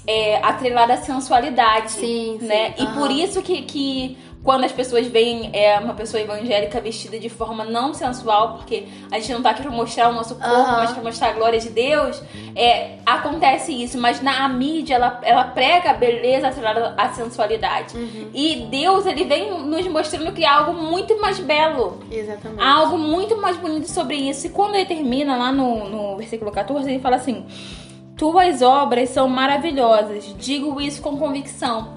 é, 0.07 0.37
atrelada 0.37 0.93
à 0.93 0.97
sensualidade. 0.97 1.91
Sim, 1.91 2.37
sim. 2.39 2.45
né? 2.45 2.73
E 2.77 2.83
Aham. 2.83 2.93
por 2.99 3.11
isso 3.11 3.41
que, 3.41 3.61
que 3.63 4.17
quando 4.45 4.63
as 4.63 4.71
pessoas 4.71 5.07
veem 5.07 5.49
é, 5.53 5.79
uma 5.79 5.95
pessoa 5.95 6.21
evangélica 6.21 6.79
vestida 6.79 7.17
de 7.17 7.29
forma 7.29 7.65
não 7.65 7.95
sensual, 7.95 8.57
porque 8.57 8.83
a 9.11 9.17
gente 9.17 9.33
não 9.33 9.41
tá 9.41 9.49
aqui 9.49 9.63
pra 9.63 9.71
mostrar 9.71 10.09
o 10.09 10.13
nosso 10.13 10.35
corpo, 10.35 10.47
Aham. 10.47 10.77
mas 10.77 10.91
pra 10.91 11.01
mostrar 11.01 11.29
a 11.29 11.33
glória 11.33 11.59
de 11.59 11.69
Deus, 11.69 12.21
é, 12.55 12.97
acontece 13.03 13.71
isso. 13.73 13.97
Mas 13.97 14.21
na 14.21 14.47
mídia, 14.47 14.95
ela, 14.95 15.19
ela 15.23 15.45
prega 15.45 15.89
a 15.89 15.93
beleza 15.95 16.47
atrelada 16.49 16.93
à 16.95 17.09
sensualidade. 17.09 17.97
Uhum. 17.97 18.29
E 18.35 18.67
Deus, 18.69 19.07
ele 19.07 19.23
vem 19.23 19.49
nos 19.63 19.87
mostrando 19.87 20.31
que 20.31 20.43
é 20.43 20.47
algo 20.47 20.73
muito 20.73 21.19
mais 21.19 21.39
belo. 21.39 22.03
Exatamente. 22.11 22.61
Há 22.61 22.71
algo 22.71 22.99
muito 22.99 23.35
mais 23.41 23.57
bonito 23.57 23.89
sobre 23.89 24.15
isso. 24.15 24.45
E 24.45 24.51
quando 24.51 24.75
ele 24.75 24.85
termina 24.85 25.35
lá 25.35 25.51
no, 25.51 25.89
no 25.89 26.17
versículo 26.17 26.51
14, 26.51 26.87
ele 26.87 26.99
fala 26.99 27.15
assim: 27.15 27.43
Tuas 28.17 28.61
obras 28.61 29.09
são 29.09 29.27
maravilhosas, 29.27 30.33
digo 30.37 30.79
isso 30.79 31.01
com 31.01 31.17
convicção. 31.17 31.95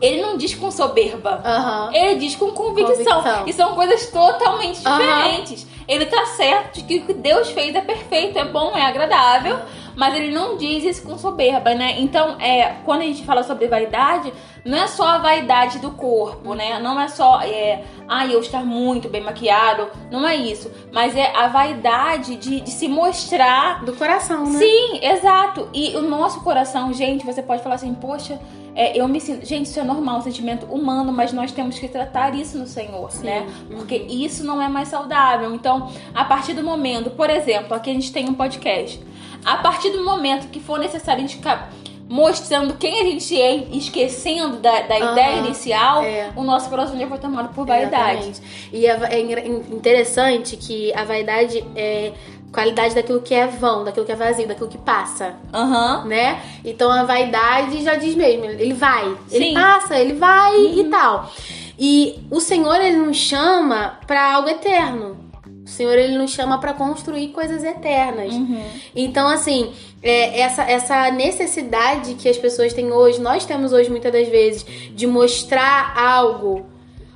Ele 0.00 0.22
não 0.22 0.38
diz 0.38 0.54
com 0.54 0.70
soberba. 0.70 1.42
Aham. 1.44 1.90
Ele 1.92 2.14
diz 2.16 2.34
com 2.34 2.50
convicção. 2.52 3.22
Convicção. 3.22 3.46
E 3.46 3.52
são 3.52 3.74
coisas 3.74 4.06
totalmente 4.06 4.80
Aham. 4.86 4.98
diferentes. 4.98 5.66
Ele 5.86 6.06
tá 6.06 6.24
certo 6.24 6.76
de 6.76 6.82
que 6.84 6.96
o 6.98 7.06
que 7.06 7.12
Deus 7.14 7.50
fez 7.50 7.74
é 7.74 7.80
perfeito, 7.80 8.38
é 8.38 8.44
bom, 8.44 8.76
é 8.76 8.82
agradável, 8.82 9.58
mas 9.96 10.14
ele 10.14 10.30
não 10.30 10.56
diz 10.56 10.84
isso 10.84 11.02
com 11.02 11.18
soberba, 11.18 11.74
né? 11.74 12.00
Então, 12.00 12.40
é, 12.40 12.76
quando 12.84 13.02
a 13.02 13.04
gente 13.04 13.24
fala 13.24 13.42
sobre 13.42 13.66
vaidade, 13.66 14.32
não 14.64 14.78
é 14.78 14.86
só 14.86 15.06
a 15.06 15.18
vaidade 15.18 15.78
do 15.78 15.90
corpo, 15.92 16.54
né? 16.54 16.78
Não 16.78 17.00
é 17.00 17.08
só, 17.08 17.40
é, 17.42 17.84
ah, 18.08 18.26
eu 18.26 18.40
estar 18.40 18.64
muito 18.64 19.08
bem 19.08 19.22
maquiado, 19.22 19.88
não 20.10 20.26
é 20.26 20.36
isso. 20.36 20.70
Mas 20.92 21.16
é 21.16 21.34
a 21.36 21.48
vaidade 21.48 22.36
de, 22.36 22.60
de 22.60 22.70
se 22.70 22.88
mostrar 22.88 23.84
Do 23.84 23.94
coração, 23.94 24.44
né? 24.44 24.58
Sim, 24.58 25.00
exato. 25.02 25.68
E 25.72 25.96
o 25.96 26.02
nosso 26.02 26.40
coração, 26.42 26.92
gente, 26.92 27.24
você 27.24 27.42
pode 27.42 27.62
falar 27.62 27.76
assim, 27.76 27.94
poxa, 27.94 28.38
é, 28.80 28.98
eu 28.98 29.06
me 29.06 29.20
sinto. 29.20 29.44
Gente, 29.44 29.66
isso 29.66 29.78
é 29.78 29.84
normal, 29.84 30.20
um 30.20 30.22
sentimento 30.22 30.64
humano, 30.64 31.12
mas 31.12 31.34
nós 31.34 31.52
temos 31.52 31.78
que 31.78 31.86
tratar 31.86 32.34
isso 32.34 32.56
no 32.56 32.66
Senhor, 32.66 33.10
né? 33.22 33.46
Porque 33.68 33.94
isso 33.94 34.42
não 34.42 34.62
é 34.62 34.70
mais 34.70 34.88
saudável. 34.88 35.54
Então, 35.54 35.92
a 36.14 36.24
partir 36.24 36.54
do 36.54 36.62
momento, 36.62 37.10
por 37.10 37.28
exemplo, 37.28 37.74
aqui 37.74 37.90
a 37.90 37.92
gente 37.92 38.10
tem 38.10 38.26
um 38.26 38.32
podcast. 38.32 38.98
A 39.44 39.58
partir 39.58 39.90
do 39.90 40.02
momento 40.02 40.48
que 40.48 40.58
for 40.58 40.78
necessário 40.78 41.22
a 41.22 41.26
gente 41.26 41.36
ficar 41.36 41.70
mostrando 42.08 42.74
quem 42.74 43.02
a 43.02 43.04
gente 43.04 43.38
é, 43.38 43.54
esquecendo 43.70 44.56
da, 44.56 44.80
da 44.80 44.96
Aham, 44.96 45.12
ideia 45.12 45.36
inicial, 45.36 46.02
é. 46.02 46.32
o 46.34 46.42
nosso 46.42 46.70
coração 46.70 46.98
já 46.98 47.06
foi 47.06 47.18
tomado 47.18 47.54
por 47.54 47.66
vaidade. 47.66 48.30
Exatamente. 48.30 48.40
E 48.72 48.86
é, 48.86 48.98
é 49.12 49.46
interessante 49.74 50.56
que 50.56 50.90
a 50.94 51.04
vaidade 51.04 51.62
é 51.76 52.12
qualidade 52.52 52.94
daquilo 52.94 53.20
que 53.20 53.34
é 53.34 53.46
vão, 53.46 53.84
daquilo 53.84 54.04
que 54.04 54.12
é 54.12 54.16
vazio, 54.16 54.46
daquilo 54.46 54.68
que 54.68 54.78
passa, 54.78 55.34
Aham. 55.52 56.04
né? 56.06 56.42
Então 56.64 56.90
a 56.90 57.04
vaidade 57.04 57.82
já 57.82 57.94
diz 57.94 58.14
mesmo, 58.14 58.44
ele 58.44 58.72
vai, 58.72 59.16
ele 59.30 59.46
Sim. 59.46 59.54
passa, 59.54 59.96
ele 59.96 60.14
vai 60.14 60.56
e 60.56 60.84
tal. 60.84 61.30
E 61.78 62.18
o 62.30 62.40
Senhor 62.40 62.80
ele 62.80 62.98
nos 62.98 63.16
chama 63.16 63.98
para 64.06 64.34
algo 64.34 64.48
eterno. 64.48 65.18
O 65.64 65.68
Senhor 65.68 65.96
ele 65.96 66.18
nos 66.18 66.32
chama 66.32 66.58
para 66.58 66.74
construir 66.74 67.28
coisas 67.28 67.62
eternas. 67.62 68.34
Uhum. 68.34 68.62
Então, 68.94 69.28
assim, 69.28 69.72
é, 70.02 70.40
essa, 70.40 70.62
essa 70.62 71.10
necessidade 71.10 72.14
que 72.14 72.28
as 72.28 72.36
pessoas 72.36 72.72
têm 72.72 72.92
hoje, 72.92 73.20
nós 73.20 73.44
temos 73.44 73.72
hoje 73.72 73.88
muitas 73.88 74.12
das 74.12 74.28
vezes, 74.28 74.66
de 74.94 75.06
mostrar 75.06 75.96
algo 75.96 76.66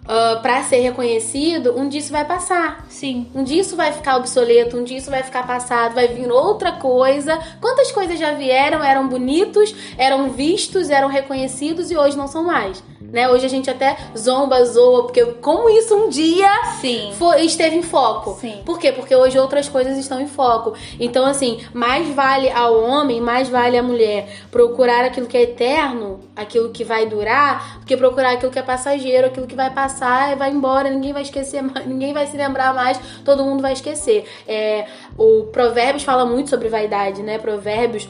uh, 0.04 0.40
para 0.40 0.62
ser 0.62 0.80
reconhecido, 0.80 1.76
um 1.76 1.88
dia 1.88 2.00
isso 2.00 2.12
vai 2.12 2.24
passar. 2.24 2.86
Sim. 2.88 3.26
Um 3.34 3.42
dia 3.42 3.60
isso 3.60 3.76
vai 3.76 3.92
ficar 3.92 4.16
obsoleto, 4.16 4.76
um 4.76 4.84
dia 4.84 4.98
isso 4.98 5.10
vai 5.10 5.22
ficar 5.22 5.46
passado, 5.46 5.94
vai 5.94 6.08
vir 6.08 6.30
outra 6.30 6.72
coisa. 6.72 7.38
Quantas 7.60 7.90
coisas 7.90 8.18
já 8.18 8.32
vieram, 8.32 8.82
eram 8.82 9.08
bonitos, 9.08 9.74
eram 9.96 10.30
vistos, 10.30 10.90
eram 10.90 11.08
reconhecidos 11.08 11.90
e 11.90 11.96
hoje 11.96 12.16
não 12.16 12.28
são 12.28 12.44
mais. 12.44 12.82
Né? 13.00 13.28
Hoje 13.28 13.46
a 13.46 13.48
gente 13.48 13.70
até 13.70 13.96
zomba, 14.16 14.64
zoa, 14.64 15.04
porque 15.04 15.24
como 15.40 15.68
isso 15.68 15.94
um 15.94 16.08
dia 16.08 16.50
Sim. 16.80 17.12
foi, 17.16 17.44
esteve 17.44 17.76
em 17.76 17.82
foco. 17.82 18.36
Sim. 18.40 18.62
Por 18.64 18.78
quê? 18.78 18.90
Porque 18.90 19.14
hoje 19.14 19.38
outras 19.38 19.68
coisas 19.68 19.96
estão 19.98 20.20
em 20.20 20.26
foco. 20.26 20.74
Então, 20.98 21.24
assim, 21.24 21.60
mais 21.72 22.08
vale 22.08 22.50
ao 22.50 22.82
homem, 22.82 23.20
mais 23.20 23.48
vale 23.48 23.78
à 23.78 23.82
mulher 23.82 24.28
procurar 24.50 25.04
aquilo 25.04 25.26
que 25.26 25.36
é 25.36 25.42
eterno, 25.42 26.20
aquilo 26.34 26.70
que 26.70 26.82
vai 26.82 27.06
durar, 27.06 27.78
do 27.78 27.86
que 27.86 27.96
procurar 27.96 28.32
aquilo 28.32 28.50
que 28.50 28.58
é 28.58 28.62
passageiro, 28.62 29.28
aquilo 29.28 29.46
que 29.46 29.54
vai 29.54 29.70
passar 29.70 29.93
e 30.00 30.34
vai 30.36 30.50
embora, 30.50 30.90
ninguém 30.90 31.12
vai 31.12 31.22
esquecer 31.22 31.62
ninguém 31.86 32.12
vai 32.12 32.26
se 32.26 32.36
lembrar 32.36 32.74
mais, 32.74 32.98
todo 33.24 33.44
mundo 33.44 33.62
vai 33.62 33.72
esquecer. 33.72 34.24
É, 34.46 34.86
o 35.16 35.44
Provérbios 35.44 36.02
fala 36.02 36.24
muito 36.24 36.50
sobre 36.50 36.68
vaidade, 36.68 37.22
né? 37.22 37.38
Provérbios 37.38 38.08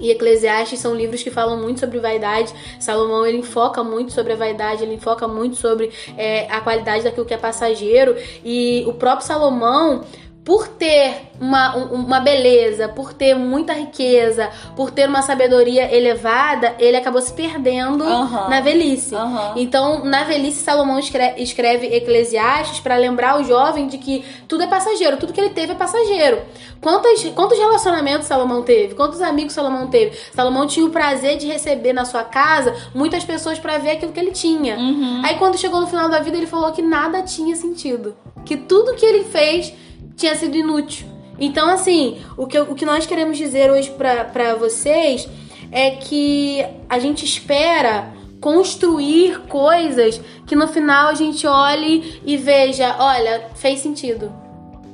e 0.00 0.10
Eclesiastes 0.10 0.80
são 0.80 0.94
livros 0.94 1.22
que 1.22 1.30
falam 1.30 1.58
muito 1.58 1.80
sobre 1.80 2.00
vaidade. 2.00 2.52
Salomão 2.80 3.26
ele 3.26 3.38
enfoca 3.38 3.84
muito 3.84 4.12
sobre 4.12 4.32
a 4.32 4.36
vaidade, 4.36 4.82
ele 4.82 4.94
enfoca 4.94 5.28
muito 5.28 5.56
sobre 5.56 5.92
é, 6.16 6.50
a 6.50 6.60
qualidade 6.60 7.04
daquilo 7.04 7.26
que 7.26 7.34
é 7.34 7.38
passageiro. 7.38 8.16
E 8.42 8.82
o 8.86 8.94
próprio 8.94 9.26
Salomão 9.26 10.04
por 10.44 10.66
ter 10.68 11.30
uma, 11.38 11.76
uma 11.76 12.18
beleza, 12.20 12.88
por 12.88 13.12
ter 13.12 13.34
muita 13.34 13.72
riqueza, 13.72 14.50
por 14.74 14.90
ter 14.90 15.06
uma 15.08 15.22
sabedoria 15.22 15.94
elevada, 15.94 16.74
ele 16.78 16.96
acabou 16.96 17.20
se 17.20 17.32
perdendo 17.32 18.04
Uhum. 18.04 18.48
na 18.48 18.60
velhice. 18.60 19.14
Uhum. 19.14 19.52
Então, 19.56 20.04
na 20.04 20.24
velhice, 20.24 20.62
Salomão 20.62 20.98
escreve, 20.98 21.42
escreve 21.42 21.86
Eclesiastes 21.94 22.80
para 22.80 22.96
lembrar 22.96 23.38
o 23.40 23.44
jovem 23.44 23.86
de 23.86 23.98
que 23.98 24.24
tudo 24.48 24.62
é 24.62 24.66
passageiro, 24.66 25.18
tudo 25.18 25.32
que 25.32 25.40
ele 25.40 25.50
teve 25.50 25.72
é 25.72 25.76
passageiro. 25.76 26.40
Quantos, 26.80 27.22
quantos 27.34 27.58
relacionamentos 27.58 28.26
Salomão 28.26 28.62
teve? 28.62 28.94
Quantos 28.94 29.20
amigos 29.20 29.52
Salomão 29.52 29.88
teve? 29.88 30.16
Salomão 30.34 30.66
tinha 30.66 30.86
o 30.86 30.90
prazer 30.90 31.36
de 31.36 31.46
receber 31.46 31.92
na 31.92 32.06
sua 32.06 32.24
casa 32.24 32.74
muitas 32.94 33.24
pessoas 33.24 33.58
para 33.58 33.76
ver 33.78 33.90
aquilo 33.92 34.12
que 34.12 34.18
ele 34.20 34.32
tinha. 34.32 34.76
Uhum. 34.76 35.22
Aí, 35.24 35.36
quando 35.36 35.58
chegou 35.58 35.80
no 35.80 35.86
final 35.86 36.08
da 36.08 36.20
vida, 36.20 36.36
ele 36.38 36.46
falou 36.46 36.72
que 36.72 36.80
nada 36.82 37.22
tinha 37.22 37.54
sentido. 37.54 38.16
Que 38.44 38.56
tudo 38.56 38.94
que 38.94 39.04
ele 39.04 39.24
fez 39.24 39.72
tinha 40.20 40.34
sido 40.34 40.56
inútil. 40.56 41.06
Então, 41.38 41.70
assim, 41.70 42.18
o 42.36 42.46
que, 42.46 42.58
o 42.58 42.74
que 42.74 42.84
nós 42.84 43.06
queremos 43.06 43.38
dizer 43.38 43.70
hoje 43.70 43.90
pra 43.90 44.54
vocês 44.54 45.26
é 45.72 45.92
que 45.92 46.64
a 46.88 46.98
gente 46.98 47.24
espera 47.24 48.12
construir 48.40 49.40
coisas 49.48 50.20
que 50.46 50.54
no 50.54 50.68
final 50.68 51.08
a 51.08 51.14
gente 51.14 51.46
olhe 51.46 52.20
e 52.24 52.36
veja, 52.36 52.96
olha, 52.98 53.48
fez 53.54 53.80
sentido. 53.80 54.32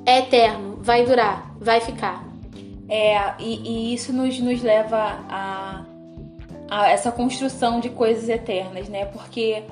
É 0.04 0.18
eterno, 0.20 0.78
vai 0.80 1.04
durar, 1.04 1.52
vai 1.60 1.80
ficar. 1.80 2.24
É, 2.88 3.34
e, 3.40 3.90
e 3.90 3.94
isso 3.94 4.12
nos, 4.12 4.38
nos 4.38 4.62
leva 4.62 5.18
a, 5.28 5.84
a 6.70 6.88
essa 6.88 7.10
construção 7.10 7.80
de 7.80 7.90
coisas 7.90 8.28
eternas, 8.28 8.88
né? 8.88 9.06
Porque 9.06 9.64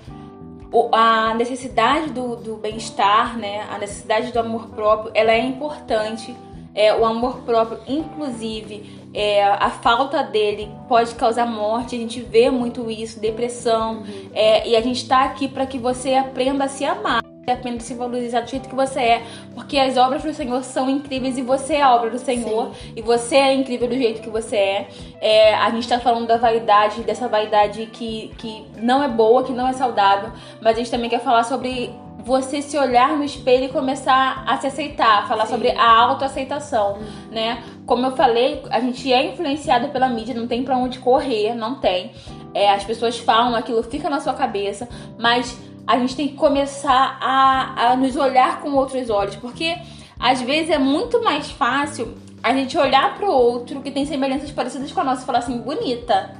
a 0.92 1.34
necessidade 1.34 2.10
do, 2.10 2.36
do 2.36 2.56
bem-estar, 2.56 3.38
né? 3.38 3.66
A 3.70 3.78
necessidade 3.78 4.32
do 4.32 4.38
amor 4.38 4.68
próprio, 4.68 5.12
ela 5.14 5.32
é 5.32 5.40
importante. 5.40 6.34
É, 6.74 6.92
o 6.92 7.04
amor 7.04 7.42
próprio, 7.42 7.78
inclusive, 7.86 9.08
é, 9.14 9.44
a 9.44 9.70
falta 9.70 10.22
dele 10.24 10.68
pode 10.88 11.14
causar 11.14 11.46
morte. 11.46 11.94
A 11.94 11.98
gente 11.98 12.20
vê 12.20 12.50
muito 12.50 12.90
isso, 12.90 13.20
depressão. 13.20 14.02
É, 14.32 14.68
e 14.68 14.76
a 14.76 14.80
gente 14.80 15.08
tá 15.08 15.24
aqui 15.24 15.46
para 15.46 15.66
que 15.66 15.78
você 15.78 16.14
aprenda 16.14 16.64
a 16.64 16.68
se 16.68 16.84
amar. 16.84 17.23
Aprenda 17.46 17.78
a 17.78 17.80
se 17.80 17.94
valorizar 17.94 18.40
do 18.40 18.50
jeito 18.50 18.68
que 18.68 18.74
você 18.74 19.00
é, 19.00 19.22
porque 19.54 19.78
as 19.78 19.96
obras 19.96 20.22
do 20.22 20.32
Senhor 20.32 20.62
são 20.64 20.88
incríveis 20.88 21.36
e 21.36 21.42
você 21.42 21.74
é 21.74 21.82
a 21.82 21.94
obra 21.94 22.10
do 22.10 22.18
Senhor. 22.18 22.70
E 22.96 23.02
você 23.02 23.36
é 23.36 23.54
incrível 23.54 23.88
do 23.88 23.94
jeito 23.94 24.22
que 24.22 24.30
você 24.30 24.56
é. 24.56 24.88
É, 25.20 25.54
a 25.54 25.70
gente 25.70 25.86
tá 25.88 25.98
falando 26.00 26.26
da 26.26 26.36
vaidade, 26.36 27.02
dessa 27.02 27.28
vaidade 27.28 27.86
que, 27.86 28.32
que 28.38 28.66
não 28.76 29.02
é 29.02 29.08
boa, 29.08 29.44
que 29.44 29.52
não 29.52 29.68
é 29.68 29.72
saudável, 29.72 30.30
mas 30.60 30.74
a 30.74 30.78
gente 30.78 30.90
também 30.90 31.10
quer 31.10 31.20
falar 31.20 31.44
sobre 31.44 31.94
você 32.24 32.62
se 32.62 32.76
olhar 32.78 33.10
no 33.16 33.22
espelho 33.22 33.64
e 33.64 33.68
começar 33.68 34.44
a 34.46 34.56
se 34.56 34.66
aceitar, 34.66 35.28
falar 35.28 35.46
sobre 35.46 35.70
a 35.72 36.00
autoaceitação, 36.00 36.98
né? 37.30 37.62
Como 37.84 38.06
eu 38.06 38.12
falei, 38.12 38.62
a 38.70 38.80
gente 38.80 39.12
é 39.12 39.26
influenciado 39.26 39.88
pela 39.88 40.08
mídia, 40.08 40.34
não 40.34 40.46
tem 40.46 40.64
pra 40.64 40.76
onde 40.76 40.98
correr, 40.98 41.54
não 41.54 41.74
tem. 41.74 42.12
É, 42.54 42.72
as 42.72 42.82
pessoas 42.82 43.18
falam, 43.18 43.54
aquilo 43.54 43.82
fica 43.82 44.08
na 44.08 44.20
sua 44.20 44.32
cabeça, 44.32 44.88
mas 45.18 45.58
a 45.86 45.98
gente 45.98 46.16
tem 46.16 46.28
que 46.28 46.34
começar 46.34 47.18
a, 47.20 47.92
a 47.92 47.96
nos 47.96 48.16
olhar 48.16 48.60
com 48.60 48.72
outros 48.72 49.10
olhos, 49.10 49.36
porque 49.36 49.76
às 50.18 50.40
vezes 50.40 50.70
é 50.70 50.78
muito 50.78 51.22
mais 51.22 51.50
fácil 51.50 52.14
a 52.42 52.52
gente 52.52 52.76
olhar 52.76 53.16
pro 53.16 53.30
outro 53.30 53.80
que 53.80 53.90
tem 53.90 54.04
semelhanças 54.04 54.50
parecidas 54.50 54.92
com 54.92 55.00
a 55.00 55.04
nossa 55.04 55.22
e 55.22 55.24
falar 55.24 55.38
assim, 55.38 55.58
bonita. 55.58 56.36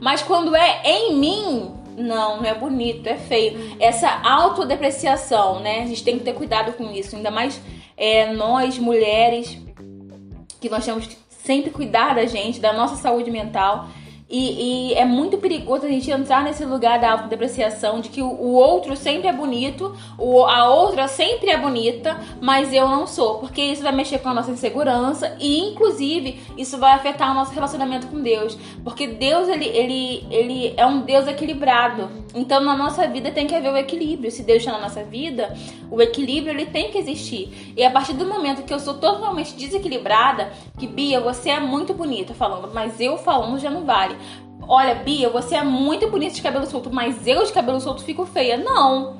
Mas 0.00 0.22
quando 0.22 0.54
é 0.54 0.82
em 0.84 1.16
mim, 1.16 1.70
não, 1.96 2.38
não 2.38 2.44
é 2.44 2.54
bonito, 2.54 3.06
é 3.06 3.16
feio. 3.16 3.76
Essa 3.78 4.20
autodepreciação, 4.22 5.60
né? 5.60 5.82
A 5.82 5.86
gente 5.86 6.02
tem 6.02 6.18
que 6.18 6.24
ter 6.24 6.34
cuidado 6.34 6.72
com 6.72 6.90
isso. 6.90 7.14
Ainda 7.14 7.30
mais 7.30 7.60
é, 7.96 8.32
nós, 8.32 8.78
mulheres, 8.78 9.56
que 10.60 10.68
nós 10.68 10.84
temos 10.84 11.06
que 11.06 11.16
sempre 11.28 11.70
cuidar 11.70 12.14
da 12.14 12.26
gente, 12.26 12.58
da 12.58 12.72
nossa 12.72 12.96
saúde 12.96 13.30
mental. 13.30 13.88
E, 14.36 14.90
e 14.90 14.94
é 14.94 15.04
muito 15.04 15.38
perigoso 15.38 15.86
a 15.86 15.88
gente 15.88 16.10
entrar 16.10 16.42
nesse 16.42 16.64
lugar 16.64 16.98
da 16.98 17.12
autodepreciação, 17.12 18.00
de 18.00 18.08
que 18.08 18.20
o, 18.20 18.26
o 18.26 18.54
outro 18.54 18.96
sempre 18.96 19.28
é 19.28 19.32
bonito, 19.32 19.94
o, 20.18 20.44
a 20.44 20.68
outra 20.68 21.06
sempre 21.06 21.50
é 21.50 21.56
bonita, 21.56 22.20
mas 22.40 22.72
eu 22.72 22.88
não 22.88 23.06
sou. 23.06 23.38
Porque 23.38 23.62
isso 23.62 23.84
vai 23.84 23.92
mexer 23.92 24.18
com 24.18 24.28
a 24.28 24.34
nossa 24.34 24.50
insegurança 24.50 25.36
e, 25.38 25.60
inclusive, 25.60 26.40
isso 26.58 26.78
vai 26.78 26.94
afetar 26.94 27.30
o 27.30 27.34
nosso 27.34 27.52
relacionamento 27.52 28.08
com 28.08 28.20
Deus. 28.20 28.58
Porque 28.82 29.06
Deus, 29.06 29.46
ele, 29.46 29.66
ele, 29.66 30.26
ele 30.28 30.74
é 30.76 30.84
um 30.84 31.02
Deus 31.02 31.28
equilibrado. 31.28 32.10
Então, 32.34 32.60
na 32.60 32.76
nossa 32.76 33.06
vida 33.06 33.30
tem 33.30 33.46
que 33.46 33.54
haver 33.54 33.72
o 33.72 33.76
equilíbrio. 33.76 34.32
Se 34.32 34.42
Deus 34.42 34.58
está 34.58 34.72
na 34.72 34.80
nossa 34.80 35.04
vida, 35.04 35.54
o 35.88 36.02
equilíbrio 36.02 36.52
ele 36.52 36.66
tem 36.66 36.90
que 36.90 36.98
existir. 36.98 37.72
E 37.76 37.84
a 37.84 37.90
partir 37.90 38.14
do 38.14 38.26
momento 38.26 38.64
que 38.64 38.74
eu 38.74 38.80
sou 38.80 38.94
totalmente 38.94 39.54
desequilibrada, 39.54 40.52
que 40.76 40.88
Bia, 40.88 41.20
você 41.20 41.50
é 41.50 41.60
muito 41.60 41.94
bonita 41.94 42.34
falando, 42.34 42.72
mas 42.74 43.00
eu 43.00 43.16
falando 43.16 43.60
já 43.60 43.70
não 43.70 43.84
vale. 43.84 44.16
Olha, 44.68 44.94
Bia, 44.94 45.28
você 45.28 45.54
é 45.54 45.62
muito 45.62 46.08
bonita 46.08 46.34
de 46.34 46.42
cabelo 46.42 46.66
solto, 46.66 46.90
mas 46.92 47.26
eu 47.26 47.44
de 47.44 47.52
cabelo 47.52 47.80
solto 47.80 48.04
fico 48.04 48.24
feia. 48.26 48.56
Não. 48.56 49.16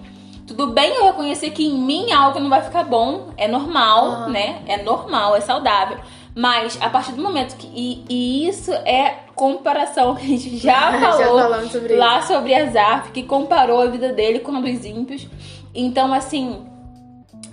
Tudo 0.47 0.69
bem 0.69 0.95
eu 0.95 1.05
reconhecer 1.05 1.51
que 1.51 1.65
em 1.65 1.79
mim 1.79 2.13
algo 2.13 2.39
não 2.39 2.51
vai 2.51 2.61
ficar 2.63 2.85
bom, 2.85 3.31
é 3.37 3.49
normal, 3.49 4.07
Aham. 4.07 4.29
né? 4.29 4.63
É 4.67 4.83
normal, 4.83 5.35
é 5.35 5.41
saudável. 5.41 5.99
Mas 6.35 6.77
a 6.81 6.91
partir 6.91 7.13
do 7.13 7.23
momento 7.23 7.57
que. 7.57 7.67
E, 7.75 8.05
e 8.09 8.49
isso 8.49 8.73
é 8.73 9.21
comparação 9.35 10.15
que 10.15 10.25
a 10.25 10.29
gente 10.29 10.57
já 10.59 10.93
Já 10.99 11.13
falou 11.13 11.39
falamos 11.39 11.73
sobre 11.73 11.97
lá 11.97 12.21
sobre 12.23 12.55
Azaf, 12.55 13.11
que 13.13 13.23
comparou 13.23 13.81
a 13.81 13.87
vida 13.87 14.13
dele 14.13 14.41
com 14.41 14.55
a 14.55 14.61
dos 14.61 14.85
ímpios. 14.85 15.27
Então, 15.75 16.13
assim, 16.13 16.67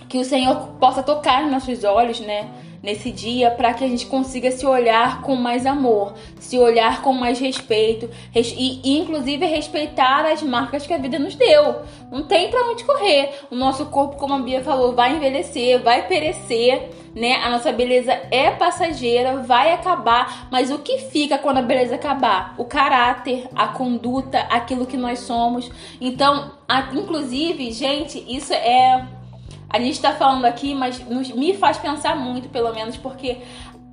que 0.08 0.18
o 0.18 0.24
Senhor 0.24 0.54
possa 0.78 1.02
tocar 1.02 1.42
nos 1.42 1.52
nossos 1.52 1.84
olhos, 1.84 2.20
né? 2.20 2.48
Nesse 2.82 3.12
dia, 3.12 3.48
para 3.52 3.72
que 3.74 3.84
a 3.84 3.88
gente 3.88 4.06
consiga 4.06 4.50
se 4.50 4.66
olhar 4.66 5.22
com 5.22 5.36
mais 5.36 5.66
amor, 5.66 6.14
se 6.40 6.58
olhar 6.58 7.00
com 7.00 7.12
mais 7.12 7.38
respeito 7.38 8.10
res- 8.32 8.52
e, 8.58 8.80
inclusive, 8.98 9.46
respeitar 9.46 10.26
as 10.26 10.42
marcas 10.42 10.84
que 10.84 10.92
a 10.92 10.98
vida 10.98 11.16
nos 11.16 11.36
deu. 11.36 11.82
Não 12.10 12.24
tem 12.24 12.50
pra 12.50 12.68
onde 12.70 12.82
correr. 12.82 13.30
O 13.52 13.54
nosso 13.54 13.86
corpo, 13.86 14.16
como 14.16 14.34
a 14.34 14.38
Bia 14.40 14.62
falou, 14.64 14.94
vai 14.96 15.14
envelhecer, 15.14 15.80
vai 15.80 16.08
perecer, 16.08 16.90
né? 17.14 17.36
A 17.36 17.50
nossa 17.50 17.70
beleza 17.70 18.12
é 18.32 18.50
passageira, 18.50 19.36
vai 19.42 19.72
acabar, 19.72 20.48
mas 20.50 20.72
o 20.72 20.78
que 20.78 20.98
fica 20.98 21.38
quando 21.38 21.58
a 21.58 21.62
beleza 21.62 21.94
acabar? 21.94 22.54
O 22.58 22.64
caráter, 22.64 23.48
a 23.54 23.68
conduta, 23.68 24.40
aquilo 24.50 24.86
que 24.86 24.96
nós 24.96 25.20
somos. 25.20 25.70
Então, 26.00 26.50
a- 26.68 26.88
inclusive, 26.92 27.70
gente, 27.70 28.24
isso 28.28 28.52
é 28.52 29.06
a 29.72 29.78
gente 29.80 30.00
tá 30.00 30.12
falando 30.12 30.44
aqui, 30.44 30.74
mas 30.74 30.98
nos- 31.08 31.30
me 31.32 31.54
faz 31.54 31.78
pensar 31.78 32.16
muito, 32.16 32.48
pelo 32.48 32.72
menos, 32.74 32.96
porque. 32.96 33.38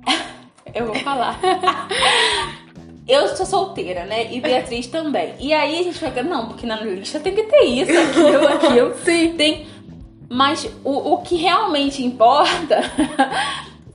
eu 0.74 0.86
vou 0.86 0.94
falar. 0.96 1.38
eu 3.08 3.28
sou 3.36 3.46
solteira, 3.46 4.04
né? 4.04 4.32
E 4.32 4.40
Beatriz 4.40 4.86
também. 4.86 5.34
E 5.40 5.52
aí 5.52 5.80
a 5.80 5.82
gente 5.82 5.98
fica, 5.98 6.22
não, 6.22 6.46
porque 6.48 6.66
na 6.66 6.80
lista 6.80 7.18
tem 7.18 7.34
que 7.34 7.42
ter 7.44 7.64
isso, 7.64 7.90
aquilo, 7.98 8.46
aquilo. 8.48 8.94
Sim. 9.04 9.34
Tem. 9.36 9.66
Mas 10.28 10.64
o, 10.84 11.14
o 11.14 11.18
que 11.22 11.36
realmente 11.36 12.04
importa. 12.04 12.80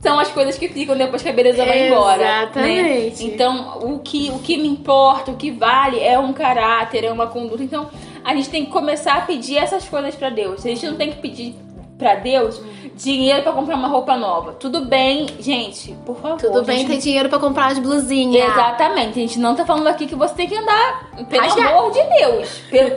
São 0.01 0.20
as 0.20 0.30
coisas 0.30 0.56
que 0.56 0.70
ficam 0.70 0.96
depois 0.96 1.24
que 1.24 1.30
a 1.30 1.34
beleza 1.34 1.65
vai 1.65 1.88
embora. 1.88 2.18
né? 2.18 2.42
Exatamente. 2.44 3.25
Então, 3.25 3.80
o 3.82 3.98
que, 4.00 4.30
o 4.30 4.38
que 4.38 4.56
me 4.58 4.68
importa, 4.68 5.32
o 5.32 5.36
que 5.36 5.50
vale 5.50 6.00
é 6.00 6.20
um 6.20 6.32
caráter, 6.32 7.06
é 7.06 7.12
uma 7.12 7.25
conduta. 7.25 7.63
Então, 7.63 7.89
a 8.24 8.36
gente 8.36 8.50
tem 8.50 8.65
que 8.65 8.72
começar 8.72 9.13
a 9.15 9.22
pedir 9.22 9.58
essas 9.58 9.88
coisas 9.89 10.13
pra 10.13 10.30
Deus. 10.30 10.63
A 10.63 10.70
gente 10.70 10.86
não 10.86 10.96
tem 10.96 11.10
que 11.12 11.18
pedir 11.18 11.56
pra 11.98 12.16
Deus 12.16 12.62
dinheiro 12.96 13.44
pra 13.44 13.52
comprar 13.52 13.75
uma 13.75 13.88
roupa 13.88 14.16
nova. 14.18 14.54
Tudo 14.54 14.86
bem, 14.86 15.28
gente, 15.40 15.94
por 16.06 16.16
favor. 16.20 16.38
Tudo 16.38 16.64
bem 16.64 16.80
gente, 16.80 16.88
ter 16.92 16.98
dinheiro 17.00 17.30
pra 17.30 17.40
comprar 17.40 17.68
as 17.72 17.80
blusinhas. 17.80 18.50
Exatamente. 18.52 19.10
A 19.20 19.22
gente 19.22 19.40
não 19.40 19.56
tá 19.56 19.66
falando 19.66 19.88
aqui 19.88 20.06
que 20.08 20.16
você 20.16 20.34
tem 20.34 20.48
que 20.48 20.56
andar, 20.56 21.10
pelo 21.30 21.42
Rasgar. 21.44 21.74
amor 21.74 21.92
de 21.92 22.02
Deus. 22.20 22.50
Pelo- 22.70 22.96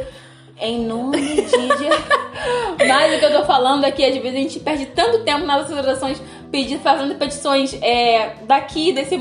Em 0.60 0.80
nome 0.84 1.18
de 1.20 1.36
Jesus. 1.36 1.96
Mas 2.88 3.14
o 3.14 3.18
que 3.18 3.24
eu 3.24 3.32
tô 3.40 3.44
falando 3.44 3.84
aqui, 3.84 4.04
às 4.04 4.14
vezes 4.16 4.34
a 4.34 4.42
gente 4.42 4.60
perde 4.60 4.86
tanto 4.86 5.20
tempo 5.24 5.44
nas 5.44 5.70
orações 5.70 6.20
pedindo, 6.50 6.80
fazendo 6.80 7.14
petições 7.16 7.76
é, 7.82 8.34
daqui, 8.44 8.92
desse, 8.92 9.20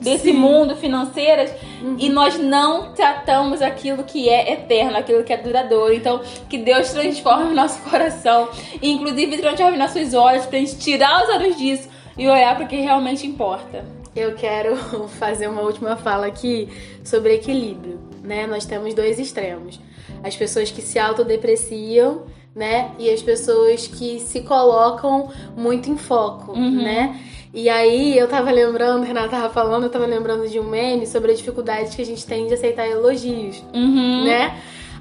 desse 0.00 0.32
mundo 0.32 0.76
financeiras, 0.76 1.50
Uhum. 1.82 1.96
e 1.98 2.08
nós 2.08 2.38
não 2.38 2.92
tratamos 2.94 3.60
aquilo 3.62 4.04
que 4.04 4.28
é 4.28 4.52
eterno, 4.52 4.96
aquilo 4.96 5.24
que 5.24 5.32
é 5.32 5.36
duradouro. 5.36 5.92
Então, 5.92 6.20
que 6.48 6.58
Deus 6.58 6.90
transforme 6.90 7.52
o 7.52 7.54
nosso 7.54 7.80
coração, 7.82 8.48
e 8.80 8.90
inclusive 8.90 9.36
transforme 9.38 9.76
nossos 9.76 10.14
olhos, 10.14 10.46
pra 10.46 10.58
gente 10.58 10.76
tirar 10.78 11.22
os 11.24 11.28
olhos 11.30 11.56
disso 11.56 11.88
e 12.16 12.28
olhar 12.28 12.54
para 12.56 12.64
o 12.64 12.68
que 12.68 12.76
realmente 12.76 13.26
importa. 13.26 13.84
Eu 14.14 14.34
quero 14.34 14.76
fazer 15.18 15.48
uma 15.48 15.62
última 15.62 15.96
fala 15.96 16.26
aqui 16.26 16.68
sobre 17.04 17.34
equilíbrio, 17.34 17.98
né? 18.22 18.46
Nós 18.46 18.64
temos 18.64 18.94
dois 18.94 19.18
extremos. 19.18 19.78
As 20.24 20.34
pessoas 20.34 20.70
que 20.70 20.80
se 20.80 20.98
autodepreciam, 20.98 22.22
né? 22.56 22.90
E 22.98 23.10
as 23.10 23.20
pessoas 23.22 23.86
que 23.86 24.18
se 24.18 24.40
colocam 24.40 25.28
muito 25.54 25.90
em 25.90 25.96
foco, 25.98 26.52
Uhum. 26.52 26.82
né? 26.82 27.20
E 27.52 27.68
aí 27.68 28.18
eu 28.18 28.26
tava 28.28 28.50
lembrando, 28.50 29.04
Renata 29.04 29.28
tava 29.28 29.50
falando, 29.50 29.84
eu 29.84 29.90
tava 29.90 30.06
lembrando 30.06 30.48
de 30.48 30.58
um 30.58 30.64
meme 30.68 31.06
sobre 31.06 31.32
a 31.32 31.34
dificuldade 31.34 31.94
que 31.94 32.02
a 32.02 32.06
gente 32.06 32.26
tem 32.26 32.46
de 32.46 32.54
aceitar 32.54 32.88
elogios, 32.88 33.62
Uhum. 33.74 34.24
né? 34.24 34.56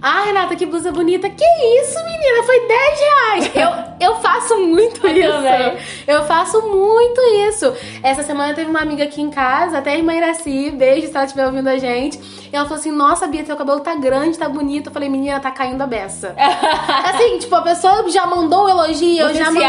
Ah, 0.08 0.22
Renata, 0.24 0.56
que 0.56 0.68
blusa 0.68 0.92
bonita. 0.92 1.28
Que 1.28 1.44
isso, 1.82 1.98
menina? 2.06 2.44
Foi 2.44 2.68
10 2.68 3.00
reais. 3.00 3.52
Eu, 4.00 4.08
eu 4.10 4.16
faço 4.18 4.56
muito 4.60 5.08
isso. 5.08 5.32
também. 5.32 5.78
Eu 6.06 6.24
faço 6.26 6.62
muito 6.62 7.20
isso. 7.50 7.74
Essa 8.04 8.22
semana 8.22 8.54
teve 8.54 8.70
uma 8.70 8.82
amiga 8.82 9.04
aqui 9.06 9.20
em 9.20 9.32
casa, 9.32 9.80
até 9.80 9.94
a 9.94 9.98
irmã 9.98 10.14
Iraci, 10.14 10.70
beijo 10.70 11.08
se 11.08 11.16
ela 11.16 11.26
estiver 11.26 11.48
ouvindo 11.48 11.68
a 11.70 11.80
gente. 11.80 12.20
E 12.54 12.56
ela 12.56 12.66
falou 12.66 12.78
assim: 12.80 12.92
Nossa, 12.92 13.26
Bia, 13.26 13.44
teu 13.44 13.56
cabelo 13.56 13.80
tá 13.80 13.96
grande, 13.96 14.38
tá 14.38 14.48
bonito. 14.48 14.90
Eu 14.90 14.94
falei: 14.94 15.10
Menina, 15.10 15.40
tá 15.40 15.50
caindo 15.50 15.82
a 15.82 15.88
beça. 15.88 16.36
assim, 16.38 17.40
tipo, 17.40 17.56
a 17.56 17.64
pessoa 17.64 18.08
já 18.08 18.28
mandou 18.28 18.66
o 18.66 18.70
elogio, 18.70 19.22
eu 19.24 19.34
já 19.34 19.46
mandei. 19.50 19.64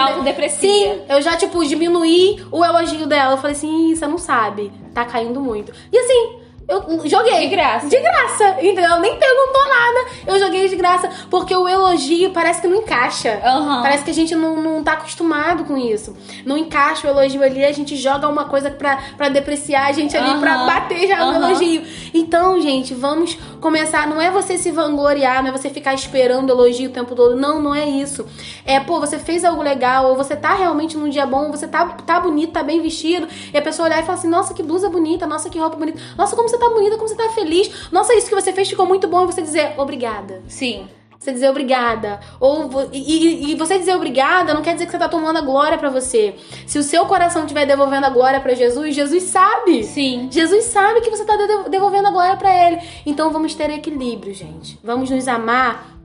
Sim, 0.68 1.00
eu 1.08 1.22
já, 1.22 1.34
tipo, 1.38 1.64
diminuí 1.64 2.44
o 2.52 2.62
elogio 2.62 3.06
dela. 3.06 3.32
Eu 3.32 3.38
falei 3.38 3.56
assim: 3.56 3.90
"Ih, 3.90 3.96
Você 3.96 4.06
não 4.06 4.18
sabe, 4.18 4.70
tá 4.92 5.02
caindo 5.06 5.40
muito. 5.40 5.72
E 5.90 5.98
assim. 5.98 6.45
Eu 6.68 6.82
joguei. 7.08 7.40
De 7.40 7.46
graça. 7.48 7.86
De 7.88 7.96
graça, 8.00 8.56
entendeu? 8.60 8.98
Nem 9.00 9.16
perguntou 9.16 9.62
nada. 9.68 10.10
Eu 10.26 10.38
joguei 10.38 10.68
de 10.68 10.74
graça. 10.74 11.08
Porque 11.30 11.54
o 11.54 11.68
elogio 11.68 12.30
parece 12.30 12.60
que 12.60 12.66
não 12.66 12.78
encaixa. 12.78 13.40
Aham. 13.44 13.82
Parece 13.82 14.04
que 14.04 14.10
a 14.10 14.14
gente 14.14 14.34
não, 14.34 14.60
não 14.60 14.82
tá 14.82 14.94
acostumado 14.94 15.64
com 15.64 15.76
isso. 15.76 16.16
Não 16.44 16.56
encaixa 16.56 17.06
o 17.06 17.10
elogio 17.10 17.42
ali, 17.42 17.64
a 17.64 17.70
gente 17.72 17.94
joga 17.96 18.26
uma 18.28 18.46
coisa 18.46 18.68
pra, 18.70 18.98
pra 19.16 19.28
depreciar 19.28 19.86
a 19.86 19.92
gente 19.92 20.16
ali, 20.16 20.40
pra 20.40 20.54
Aham. 20.54 20.66
bater 20.66 21.06
já 21.06 21.16
no 21.24 21.36
Aham. 21.36 21.50
elogio. 21.50 21.82
Então, 22.12 22.60
gente, 22.60 22.94
vamos 22.94 23.38
começar. 23.66 24.06
Não 24.06 24.20
é 24.20 24.30
você 24.30 24.56
se 24.56 24.70
vangloriar, 24.70 25.42
não 25.42 25.50
é 25.50 25.52
você 25.52 25.68
ficar 25.68 25.92
esperando 25.92 26.50
elogio 26.50 26.88
o 26.88 26.92
tempo 26.92 27.16
todo. 27.16 27.34
Não, 27.34 27.60
não 27.60 27.74
é 27.74 27.84
isso. 27.84 28.24
É, 28.64 28.78
pô, 28.78 29.00
você 29.00 29.18
fez 29.18 29.44
algo 29.44 29.60
legal, 29.60 30.06
ou 30.06 30.16
você 30.16 30.36
tá 30.36 30.54
realmente 30.54 30.96
num 30.96 31.08
dia 31.08 31.26
bom, 31.26 31.50
você 31.50 31.66
tá, 31.66 31.84
tá 31.84 32.20
bonito, 32.20 32.52
tá 32.52 32.62
bem 32.62 32.80
vestido, 32.80 33.26
e 33.52 33.58
a 33.58 33.62
pessoa 33.62 33.88
olhar 33.88 34.00
e 34.00 34.06
falar 34.06 34.18
assim: 34.18 34.28
nossa, 34.28 34.54
que 34.54 34.62
blusa 34.62 34.88
bonita, 34.88 35.26
nossa, 35.26 35.50
que 35.50 35.58
roupa 35.58 35.76
bonita, 35.76 35.98
nossa, 36.16 36.36
como 36.36 36.48
você 36.48 36.58
tá 36.58 36.68
bonita, 36.68 36.96
como 36.96 37.08
você 37.08 37.16
tá 37.16 37.28
feliz, 37.30 37.90
nossa, 37.90 38.14
isso 38.14 38.28
que 38.28 38.34
você 38.34 38.52
fez 38.52 38.68
ficou 38.68 38.86
muito 38.86 39.08
bom, 39.08 39.24
e 39.24 39.26
você 39.26 39.42
dizer 39.42 39.74
obrigada. 39.76 40.42
Sim. 40.46 40.88
Você 41.26 41.32
dizer 41.32 41.50
obrigada. 41.50 42.20
Ou 42.38 42.70
e, 42.92 43.50
e- 43.50 43.54
você 43.56 43.76
dizer 43.80 43.96
obrigada 43.96 44.54
não 44.54 44.62
quer 44.62 44.74
dizer 44.74 44.86
que 44.86 44.92
você 44.92 44.98
tá 44.98 45.08
tomando 45.08 45.38
a 45.38 45.40
glória 45.40 45.76
pra 45.76 45.90
você. 45.90 46.36
Se 46.68 46.78
o 46.78 46.84
seu 46.84 47.04
coração 47.06 47.42
estiver 47.42 47.66
devolvendo 47.66 48.06
a 48.06 48.10
glória 48.10 48.38
pra 48.38 48.54
Jesus, 48.54 48.94
Jesus 48.94 49.24
sabe. 49.24 49.82
Sim. 49.82 50.28
Jesus 50.30 50.66
sabe 50.66 51.00
que 51.00 51.10
você 51.10 51.24
tá 51.24 51.34
de- 51.36 51.68
devolvendo 51.68 52.06
a 52.06 52.10
glória 52.12 52.36
pra 52.36 52.54
ele. 52.68 52.78
Então 53.04 53.32
vamos 53.32 53.56
ter 53.56 53.68
equilíbrio, 53.70 54.32
gente. 54.32 54.78
Vamos 54.84 55.10
nos 55.10 55.26
amar 55.26 55.96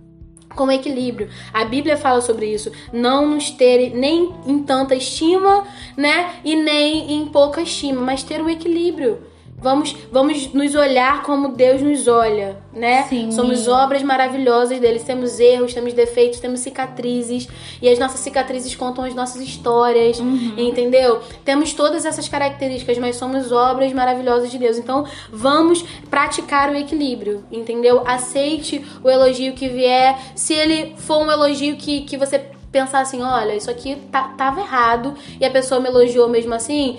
com 0.55 0.71
equilíbrio. 0.71 1.29
A 1.53 1.65
Bíblia 1.65 1.97
fala 1.97 2.19
sobre 2.19 2.47
isso. 2.51 2.71
Não 2.91 3.27
nos 3.29 3.51
ter 3.51 3.91
nem 3.95 4.33
em 4.47 4.63
tanta 4.63 4.95
estima, 4.95 5.65
né? 5.95 6.31
E 6.43 6.55
nem 6.55 7.13
em 7.13 7.27
pouca 7.27 7.61
estima, 7.61 8.01
mas 8.01 8.23
ter 8.23 8.41
o 8.41 8.49
equilíbrio. 8.49 9.21
Vamos, 9.61 9.95
vamos 10.11 10.51
nos 10.53 10.73
olhar 10.73 11.21
como 11.21 11.49
Deus 11.49 11.83
nos 11.83 12.07
olha, 12.07 12.57
né? 12.73 13.03
Sim. 13.03 13.31
Somos 13.31 13.67
obras 13.67 14.01
maravilhosas 14.01 14.79
deles. 14.79 15.03
Temos 15.03 15.39
erros, 15.39 15.74
temos 15.74 15.93
defeitos, 15.93 16.39
temos 16.39 16.61
cicatrizes. 16.61 17.47
E 17.79 17.87
as 17.87 18.00
nossas 18.00 18.21
cicatrizes 18.21 18.74
contam 18.74 19.03
as 19.03 19.13
nossas 19.13 19.41
histórias, 19.41 20.19
entendeu? 20.57 21.21
Temos 21.45 21.74
todas 21.74 22.05
essas 22.05 22.27
características, 22.27 22.97
mas 22.97 23.17
somos 23.17 23.51
obras 23.51 23.93
maravilhosas 23.93 24.50
de 24.50 24.57
Deus. 24.57 24.77
Então, 24.77 25.05
vamos 25.31 25.83
praticar 26.09 26.71
o 26.71 26.75
equilíbrio, 26.75 27.43
entendeu? 27.51 28.01
Aceite 28.05 28.83
o 29.03 29.09
elogio 29.09 29.53
que 29.53 29.69
vier. 29.69 30.17
Se 30.35 30.55
ele 30.55 30.95
for 30.97 31.19
um 31.19 31.31
elogio 31.31 31.75
que, 31.75 32.01
que 32.01 32.17
você 32.17 32.39
pensar 32.71 33.01
assim, 33.01 33.21
olha, 33.21 33.53
isso 33.55 33.69
aqui 33.69 33.97
tá, 34.11 34.29
tava 34.29 34.61
errado, 34.61 35.13
e 35.39 35.45
a 35.45 35.51
pessoa 35.51 35.81
me 35.81 35.89
elogiou 35.89 36.29
mesmo 36.29 36.53
assim, 36.53 36.97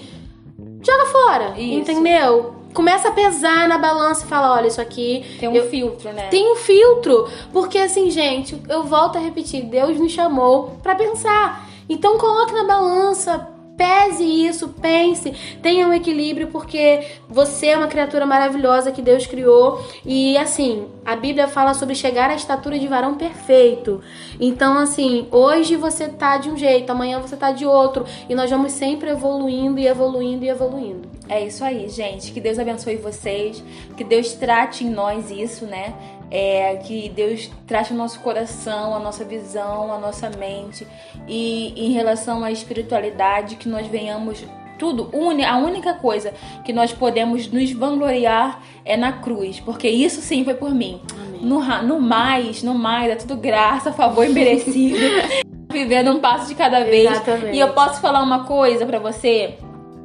joga 0.83 1.07
fora, 1.07 1.55
Isso. 1.57 1.91
entendeu? 1.91 2.55
Começa 2.75 3.09
a 3.09 3.13
pesar 3.13 3.69
na 3.69 3.77
balança 3.77 4.25
e 4.25 4.29
fala, 4.29 4.55
olha, 4.57 4.67
isso 4.67 4.81
aqui 4.81 5.25
Tem 5.39 5.49
um 5.49 5.55
eu- 5.55 5.69
filtro, 5.69 6.11
né? 6.13 6.29
tem 6.29 6.51
um 6.53 6.57
filtro. 6.57 7.29
Porque 7.53 7.77
assim, 7.79 8.11
gente, 8.11 8.61
eu 8.69 8.83
volto 8.85 9.17
a 9.17 9.21
repetir, 9.21 9.63
Deus 9.65 9.99
nos 9.99 10.11
chamou 10.13 10.79
pra 10.83 10.95
pensar. 10.95 11.69
Então 11.89 12.17
coloque 12.17 12.53
na 12.55 12.65
balança, 12.65 13.47
pese 13.83 14.23
isso, 14.23 14.69
pense, 14.81 15.33
tenha 15.61 15.89
um 15.89 15.93
equilíbrio, 15.93 16.47
porque 16.47 17.05
você 17.29 17.67
é 17.67 17.77
uma 17.77 17.89
criatura 17.89 18.25
maravilhosa 18.25 18.93
que 18.93 19.03
Deus 19.03 19.27
criou. 19.27 19.85
E 20.07 20.37
assim, 20.39 20.87
a 21.05 21.17
Bíblia 21.17 21.49
fala 21.49 21.75
sobre 21.75 21.97
chegar 21.97 22.31
à 22.31 22.35
estatura 22.37 22.79
de 22.79 22.87
varão 22.87 23.17
perfeito. 23.17 24.01
Então, 24.39 24.79
assim, 24.79 25.27
hoje 25.33 25.75
você 25.75 26.07
tá 26.07 26.37
de 26.37 26.49
um 26.49 26.57
jeito, 26.57 26.91
amanhã 26.91 27.19
você 27.19 27.37
tá 27.37 27.51
de 27.51 27.67
outro. 27.67 28.07
E 28.29 28.37
nós 28.37 28.49
vamos 28.49 28.71
sempre 28.71 29.11
evoluindo 29.11 29.81
e 29.81 29.89
evoluindo 29.89 30.45
e 30.45 30.49
evoluindo. 30.49 31.09
É 31.29 31.45
isso 31.45 31.65
aí, 31.65 31.89
gente. 31.89 32.31
Que 32.31 32.41
Deus 32.41 32.61
abençoe 32.61 32.97
vocês. 32.97 33.65
Que 33.97 34.05
Deus 34.05 34.33
trate 34.35 34.85
em 34.85 34.91
nós 34.91 35.29
isso, 35.29 35.67
né? 35.67 35.93
É, 36.35 36.77
que 36.77 37.11
Deus 37.11 37.51
trate 37.67 37.93
o 37.93 37.97
nosso 37.97 38.21
coração, 38.21 38.95
a 38.95 38.99
nossa 38.99 39.23
visão, 39.23 39.93
a 39.93 39.99
nossa 39.99 40.31
mente. 40.31 40.87
E 41.29 41.75
em 41.77 41.93
relação 41.93 42.43
à 42.43 42.51
espiritualidade, 42.51 43.57
que 43.57 43.69
nós 43.69 43.87
venhamos. 43.87 44.43
Tudo, 44.79 45.11
a 45.47 45.59
única 45.59 45.95
coisa 45.95 46.33
que 46.65 46.73
nós 46.73 46.93
podemos 46.93 47.47
nos 47.47 47.71
vangloriar 47.71 48.63
é 48.85 48.97
na 48.97 49.13
cruz, 49.13 49.61
porque 49.61 49.89
isso 49.89 50.21
sim 50.21 50.43
foi 50.43 50.55
por 50.55 50.75
mim. 50.75 51.01
No, 51.41 51.61
no 51.83 52.01
mais, 52.01 52.65
no 52.65 52.75
mais, 52.75 53.13
é 53.13 53.15
tudo 53.15 53.37
graça, 53.37 53.93
favor 53.93 54.25
imerecido. 54.25 54.99
Vivendo 55.71 56.11
um 56.11 56.19
passo 56.19 56.49
de 56.49 56.55
cada 56.55 56.83
vez. 56.83 57.11
Exatamente. 57.11 57.57
E 57.57 57.61
eu 57.61 57.73
posso 57.75 58.01
falar 58.01 58.23
uma 58.23 58.45
coisa 58.45 58.85
pra 58.85 58.99
você 58.99 59.55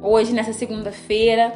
hoje, 0.02 0.32
nessa 0.32 0.52
segunda-feira. 0.52 1.54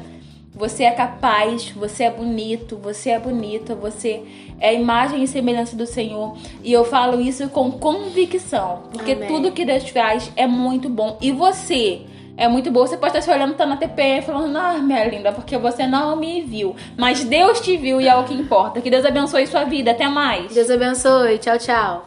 Você 0.55 0.85
é 0.85 0.91
capaz, 0.91 1.71
você 1.71 2.05
é 2.05 2.11
bonito, 2.11 2.77
você 2.77 3.11
é 3.11 3.19
bonita, 3.19 3.75
você 3.75 4.23
é 4.61 4.69
a 4.69 4.73
imagem 4.73 5.23
e 5.23 5.27
semelhança 5.27 5.75
do 5.75 5.87
Senhor. 5.87 6.37
E 6.63 6.73
eu 6.73 6.85
falo 6.85 7.21
isso 7.21 7.49
com 7.49 7.71
convicção, 7.71 8.83
porque 8.93 9.13
Amém. 9.13 9.29
tudo 9.29 9.53
que 9.53 9.65
Deus 9.65 9.89
faz 9.89 10.31
é 10.37 10.47
muito 10.47 10.91
bom. 10.91 11.17
E 11.23 11.33
você 11.33 12.03
é 12.37 12.47
muito 12.49 12.71
bom. 12.71 12.87
Você 12.87 12.97
pode 12.97 13.17
estar 13.17 13.23
se 13.23 13.31
olhando, 13.31 13.55
tá 13.55 13.65
na 13.65 13.77
TP, 13.77 14.23
falando, 14.23 14.57
ah, 14.57 14.75
minha 14.79 15.05
linda, 15.07 15.33
porque 15.33 15.57
você 15.57 15.87
não 15.87 16.17
me 16.17 16.43
viu. 16.43 16.77
Mas 16.99 17.25
Deus 17.25 17.61
te 17.61 17.77
viu 17.77 18.01
e 18.01 18.07
é 18.07 18.15
o 18.15 18.25
que 18.25 18.35
importa. 18.35 18.81
Que 18.81 18.91
Deus 18.91 19.05
abençoe 19.05 19.47
sua 19.47 19.65
vida. 19.65 19.93
Até 19.93 20.09
mais. 20.09 20.55
Deus 20.55 20.71
abençoe. 20.71 21.39
Tchau, 21.39 21.59
tchau. 21.59 22.07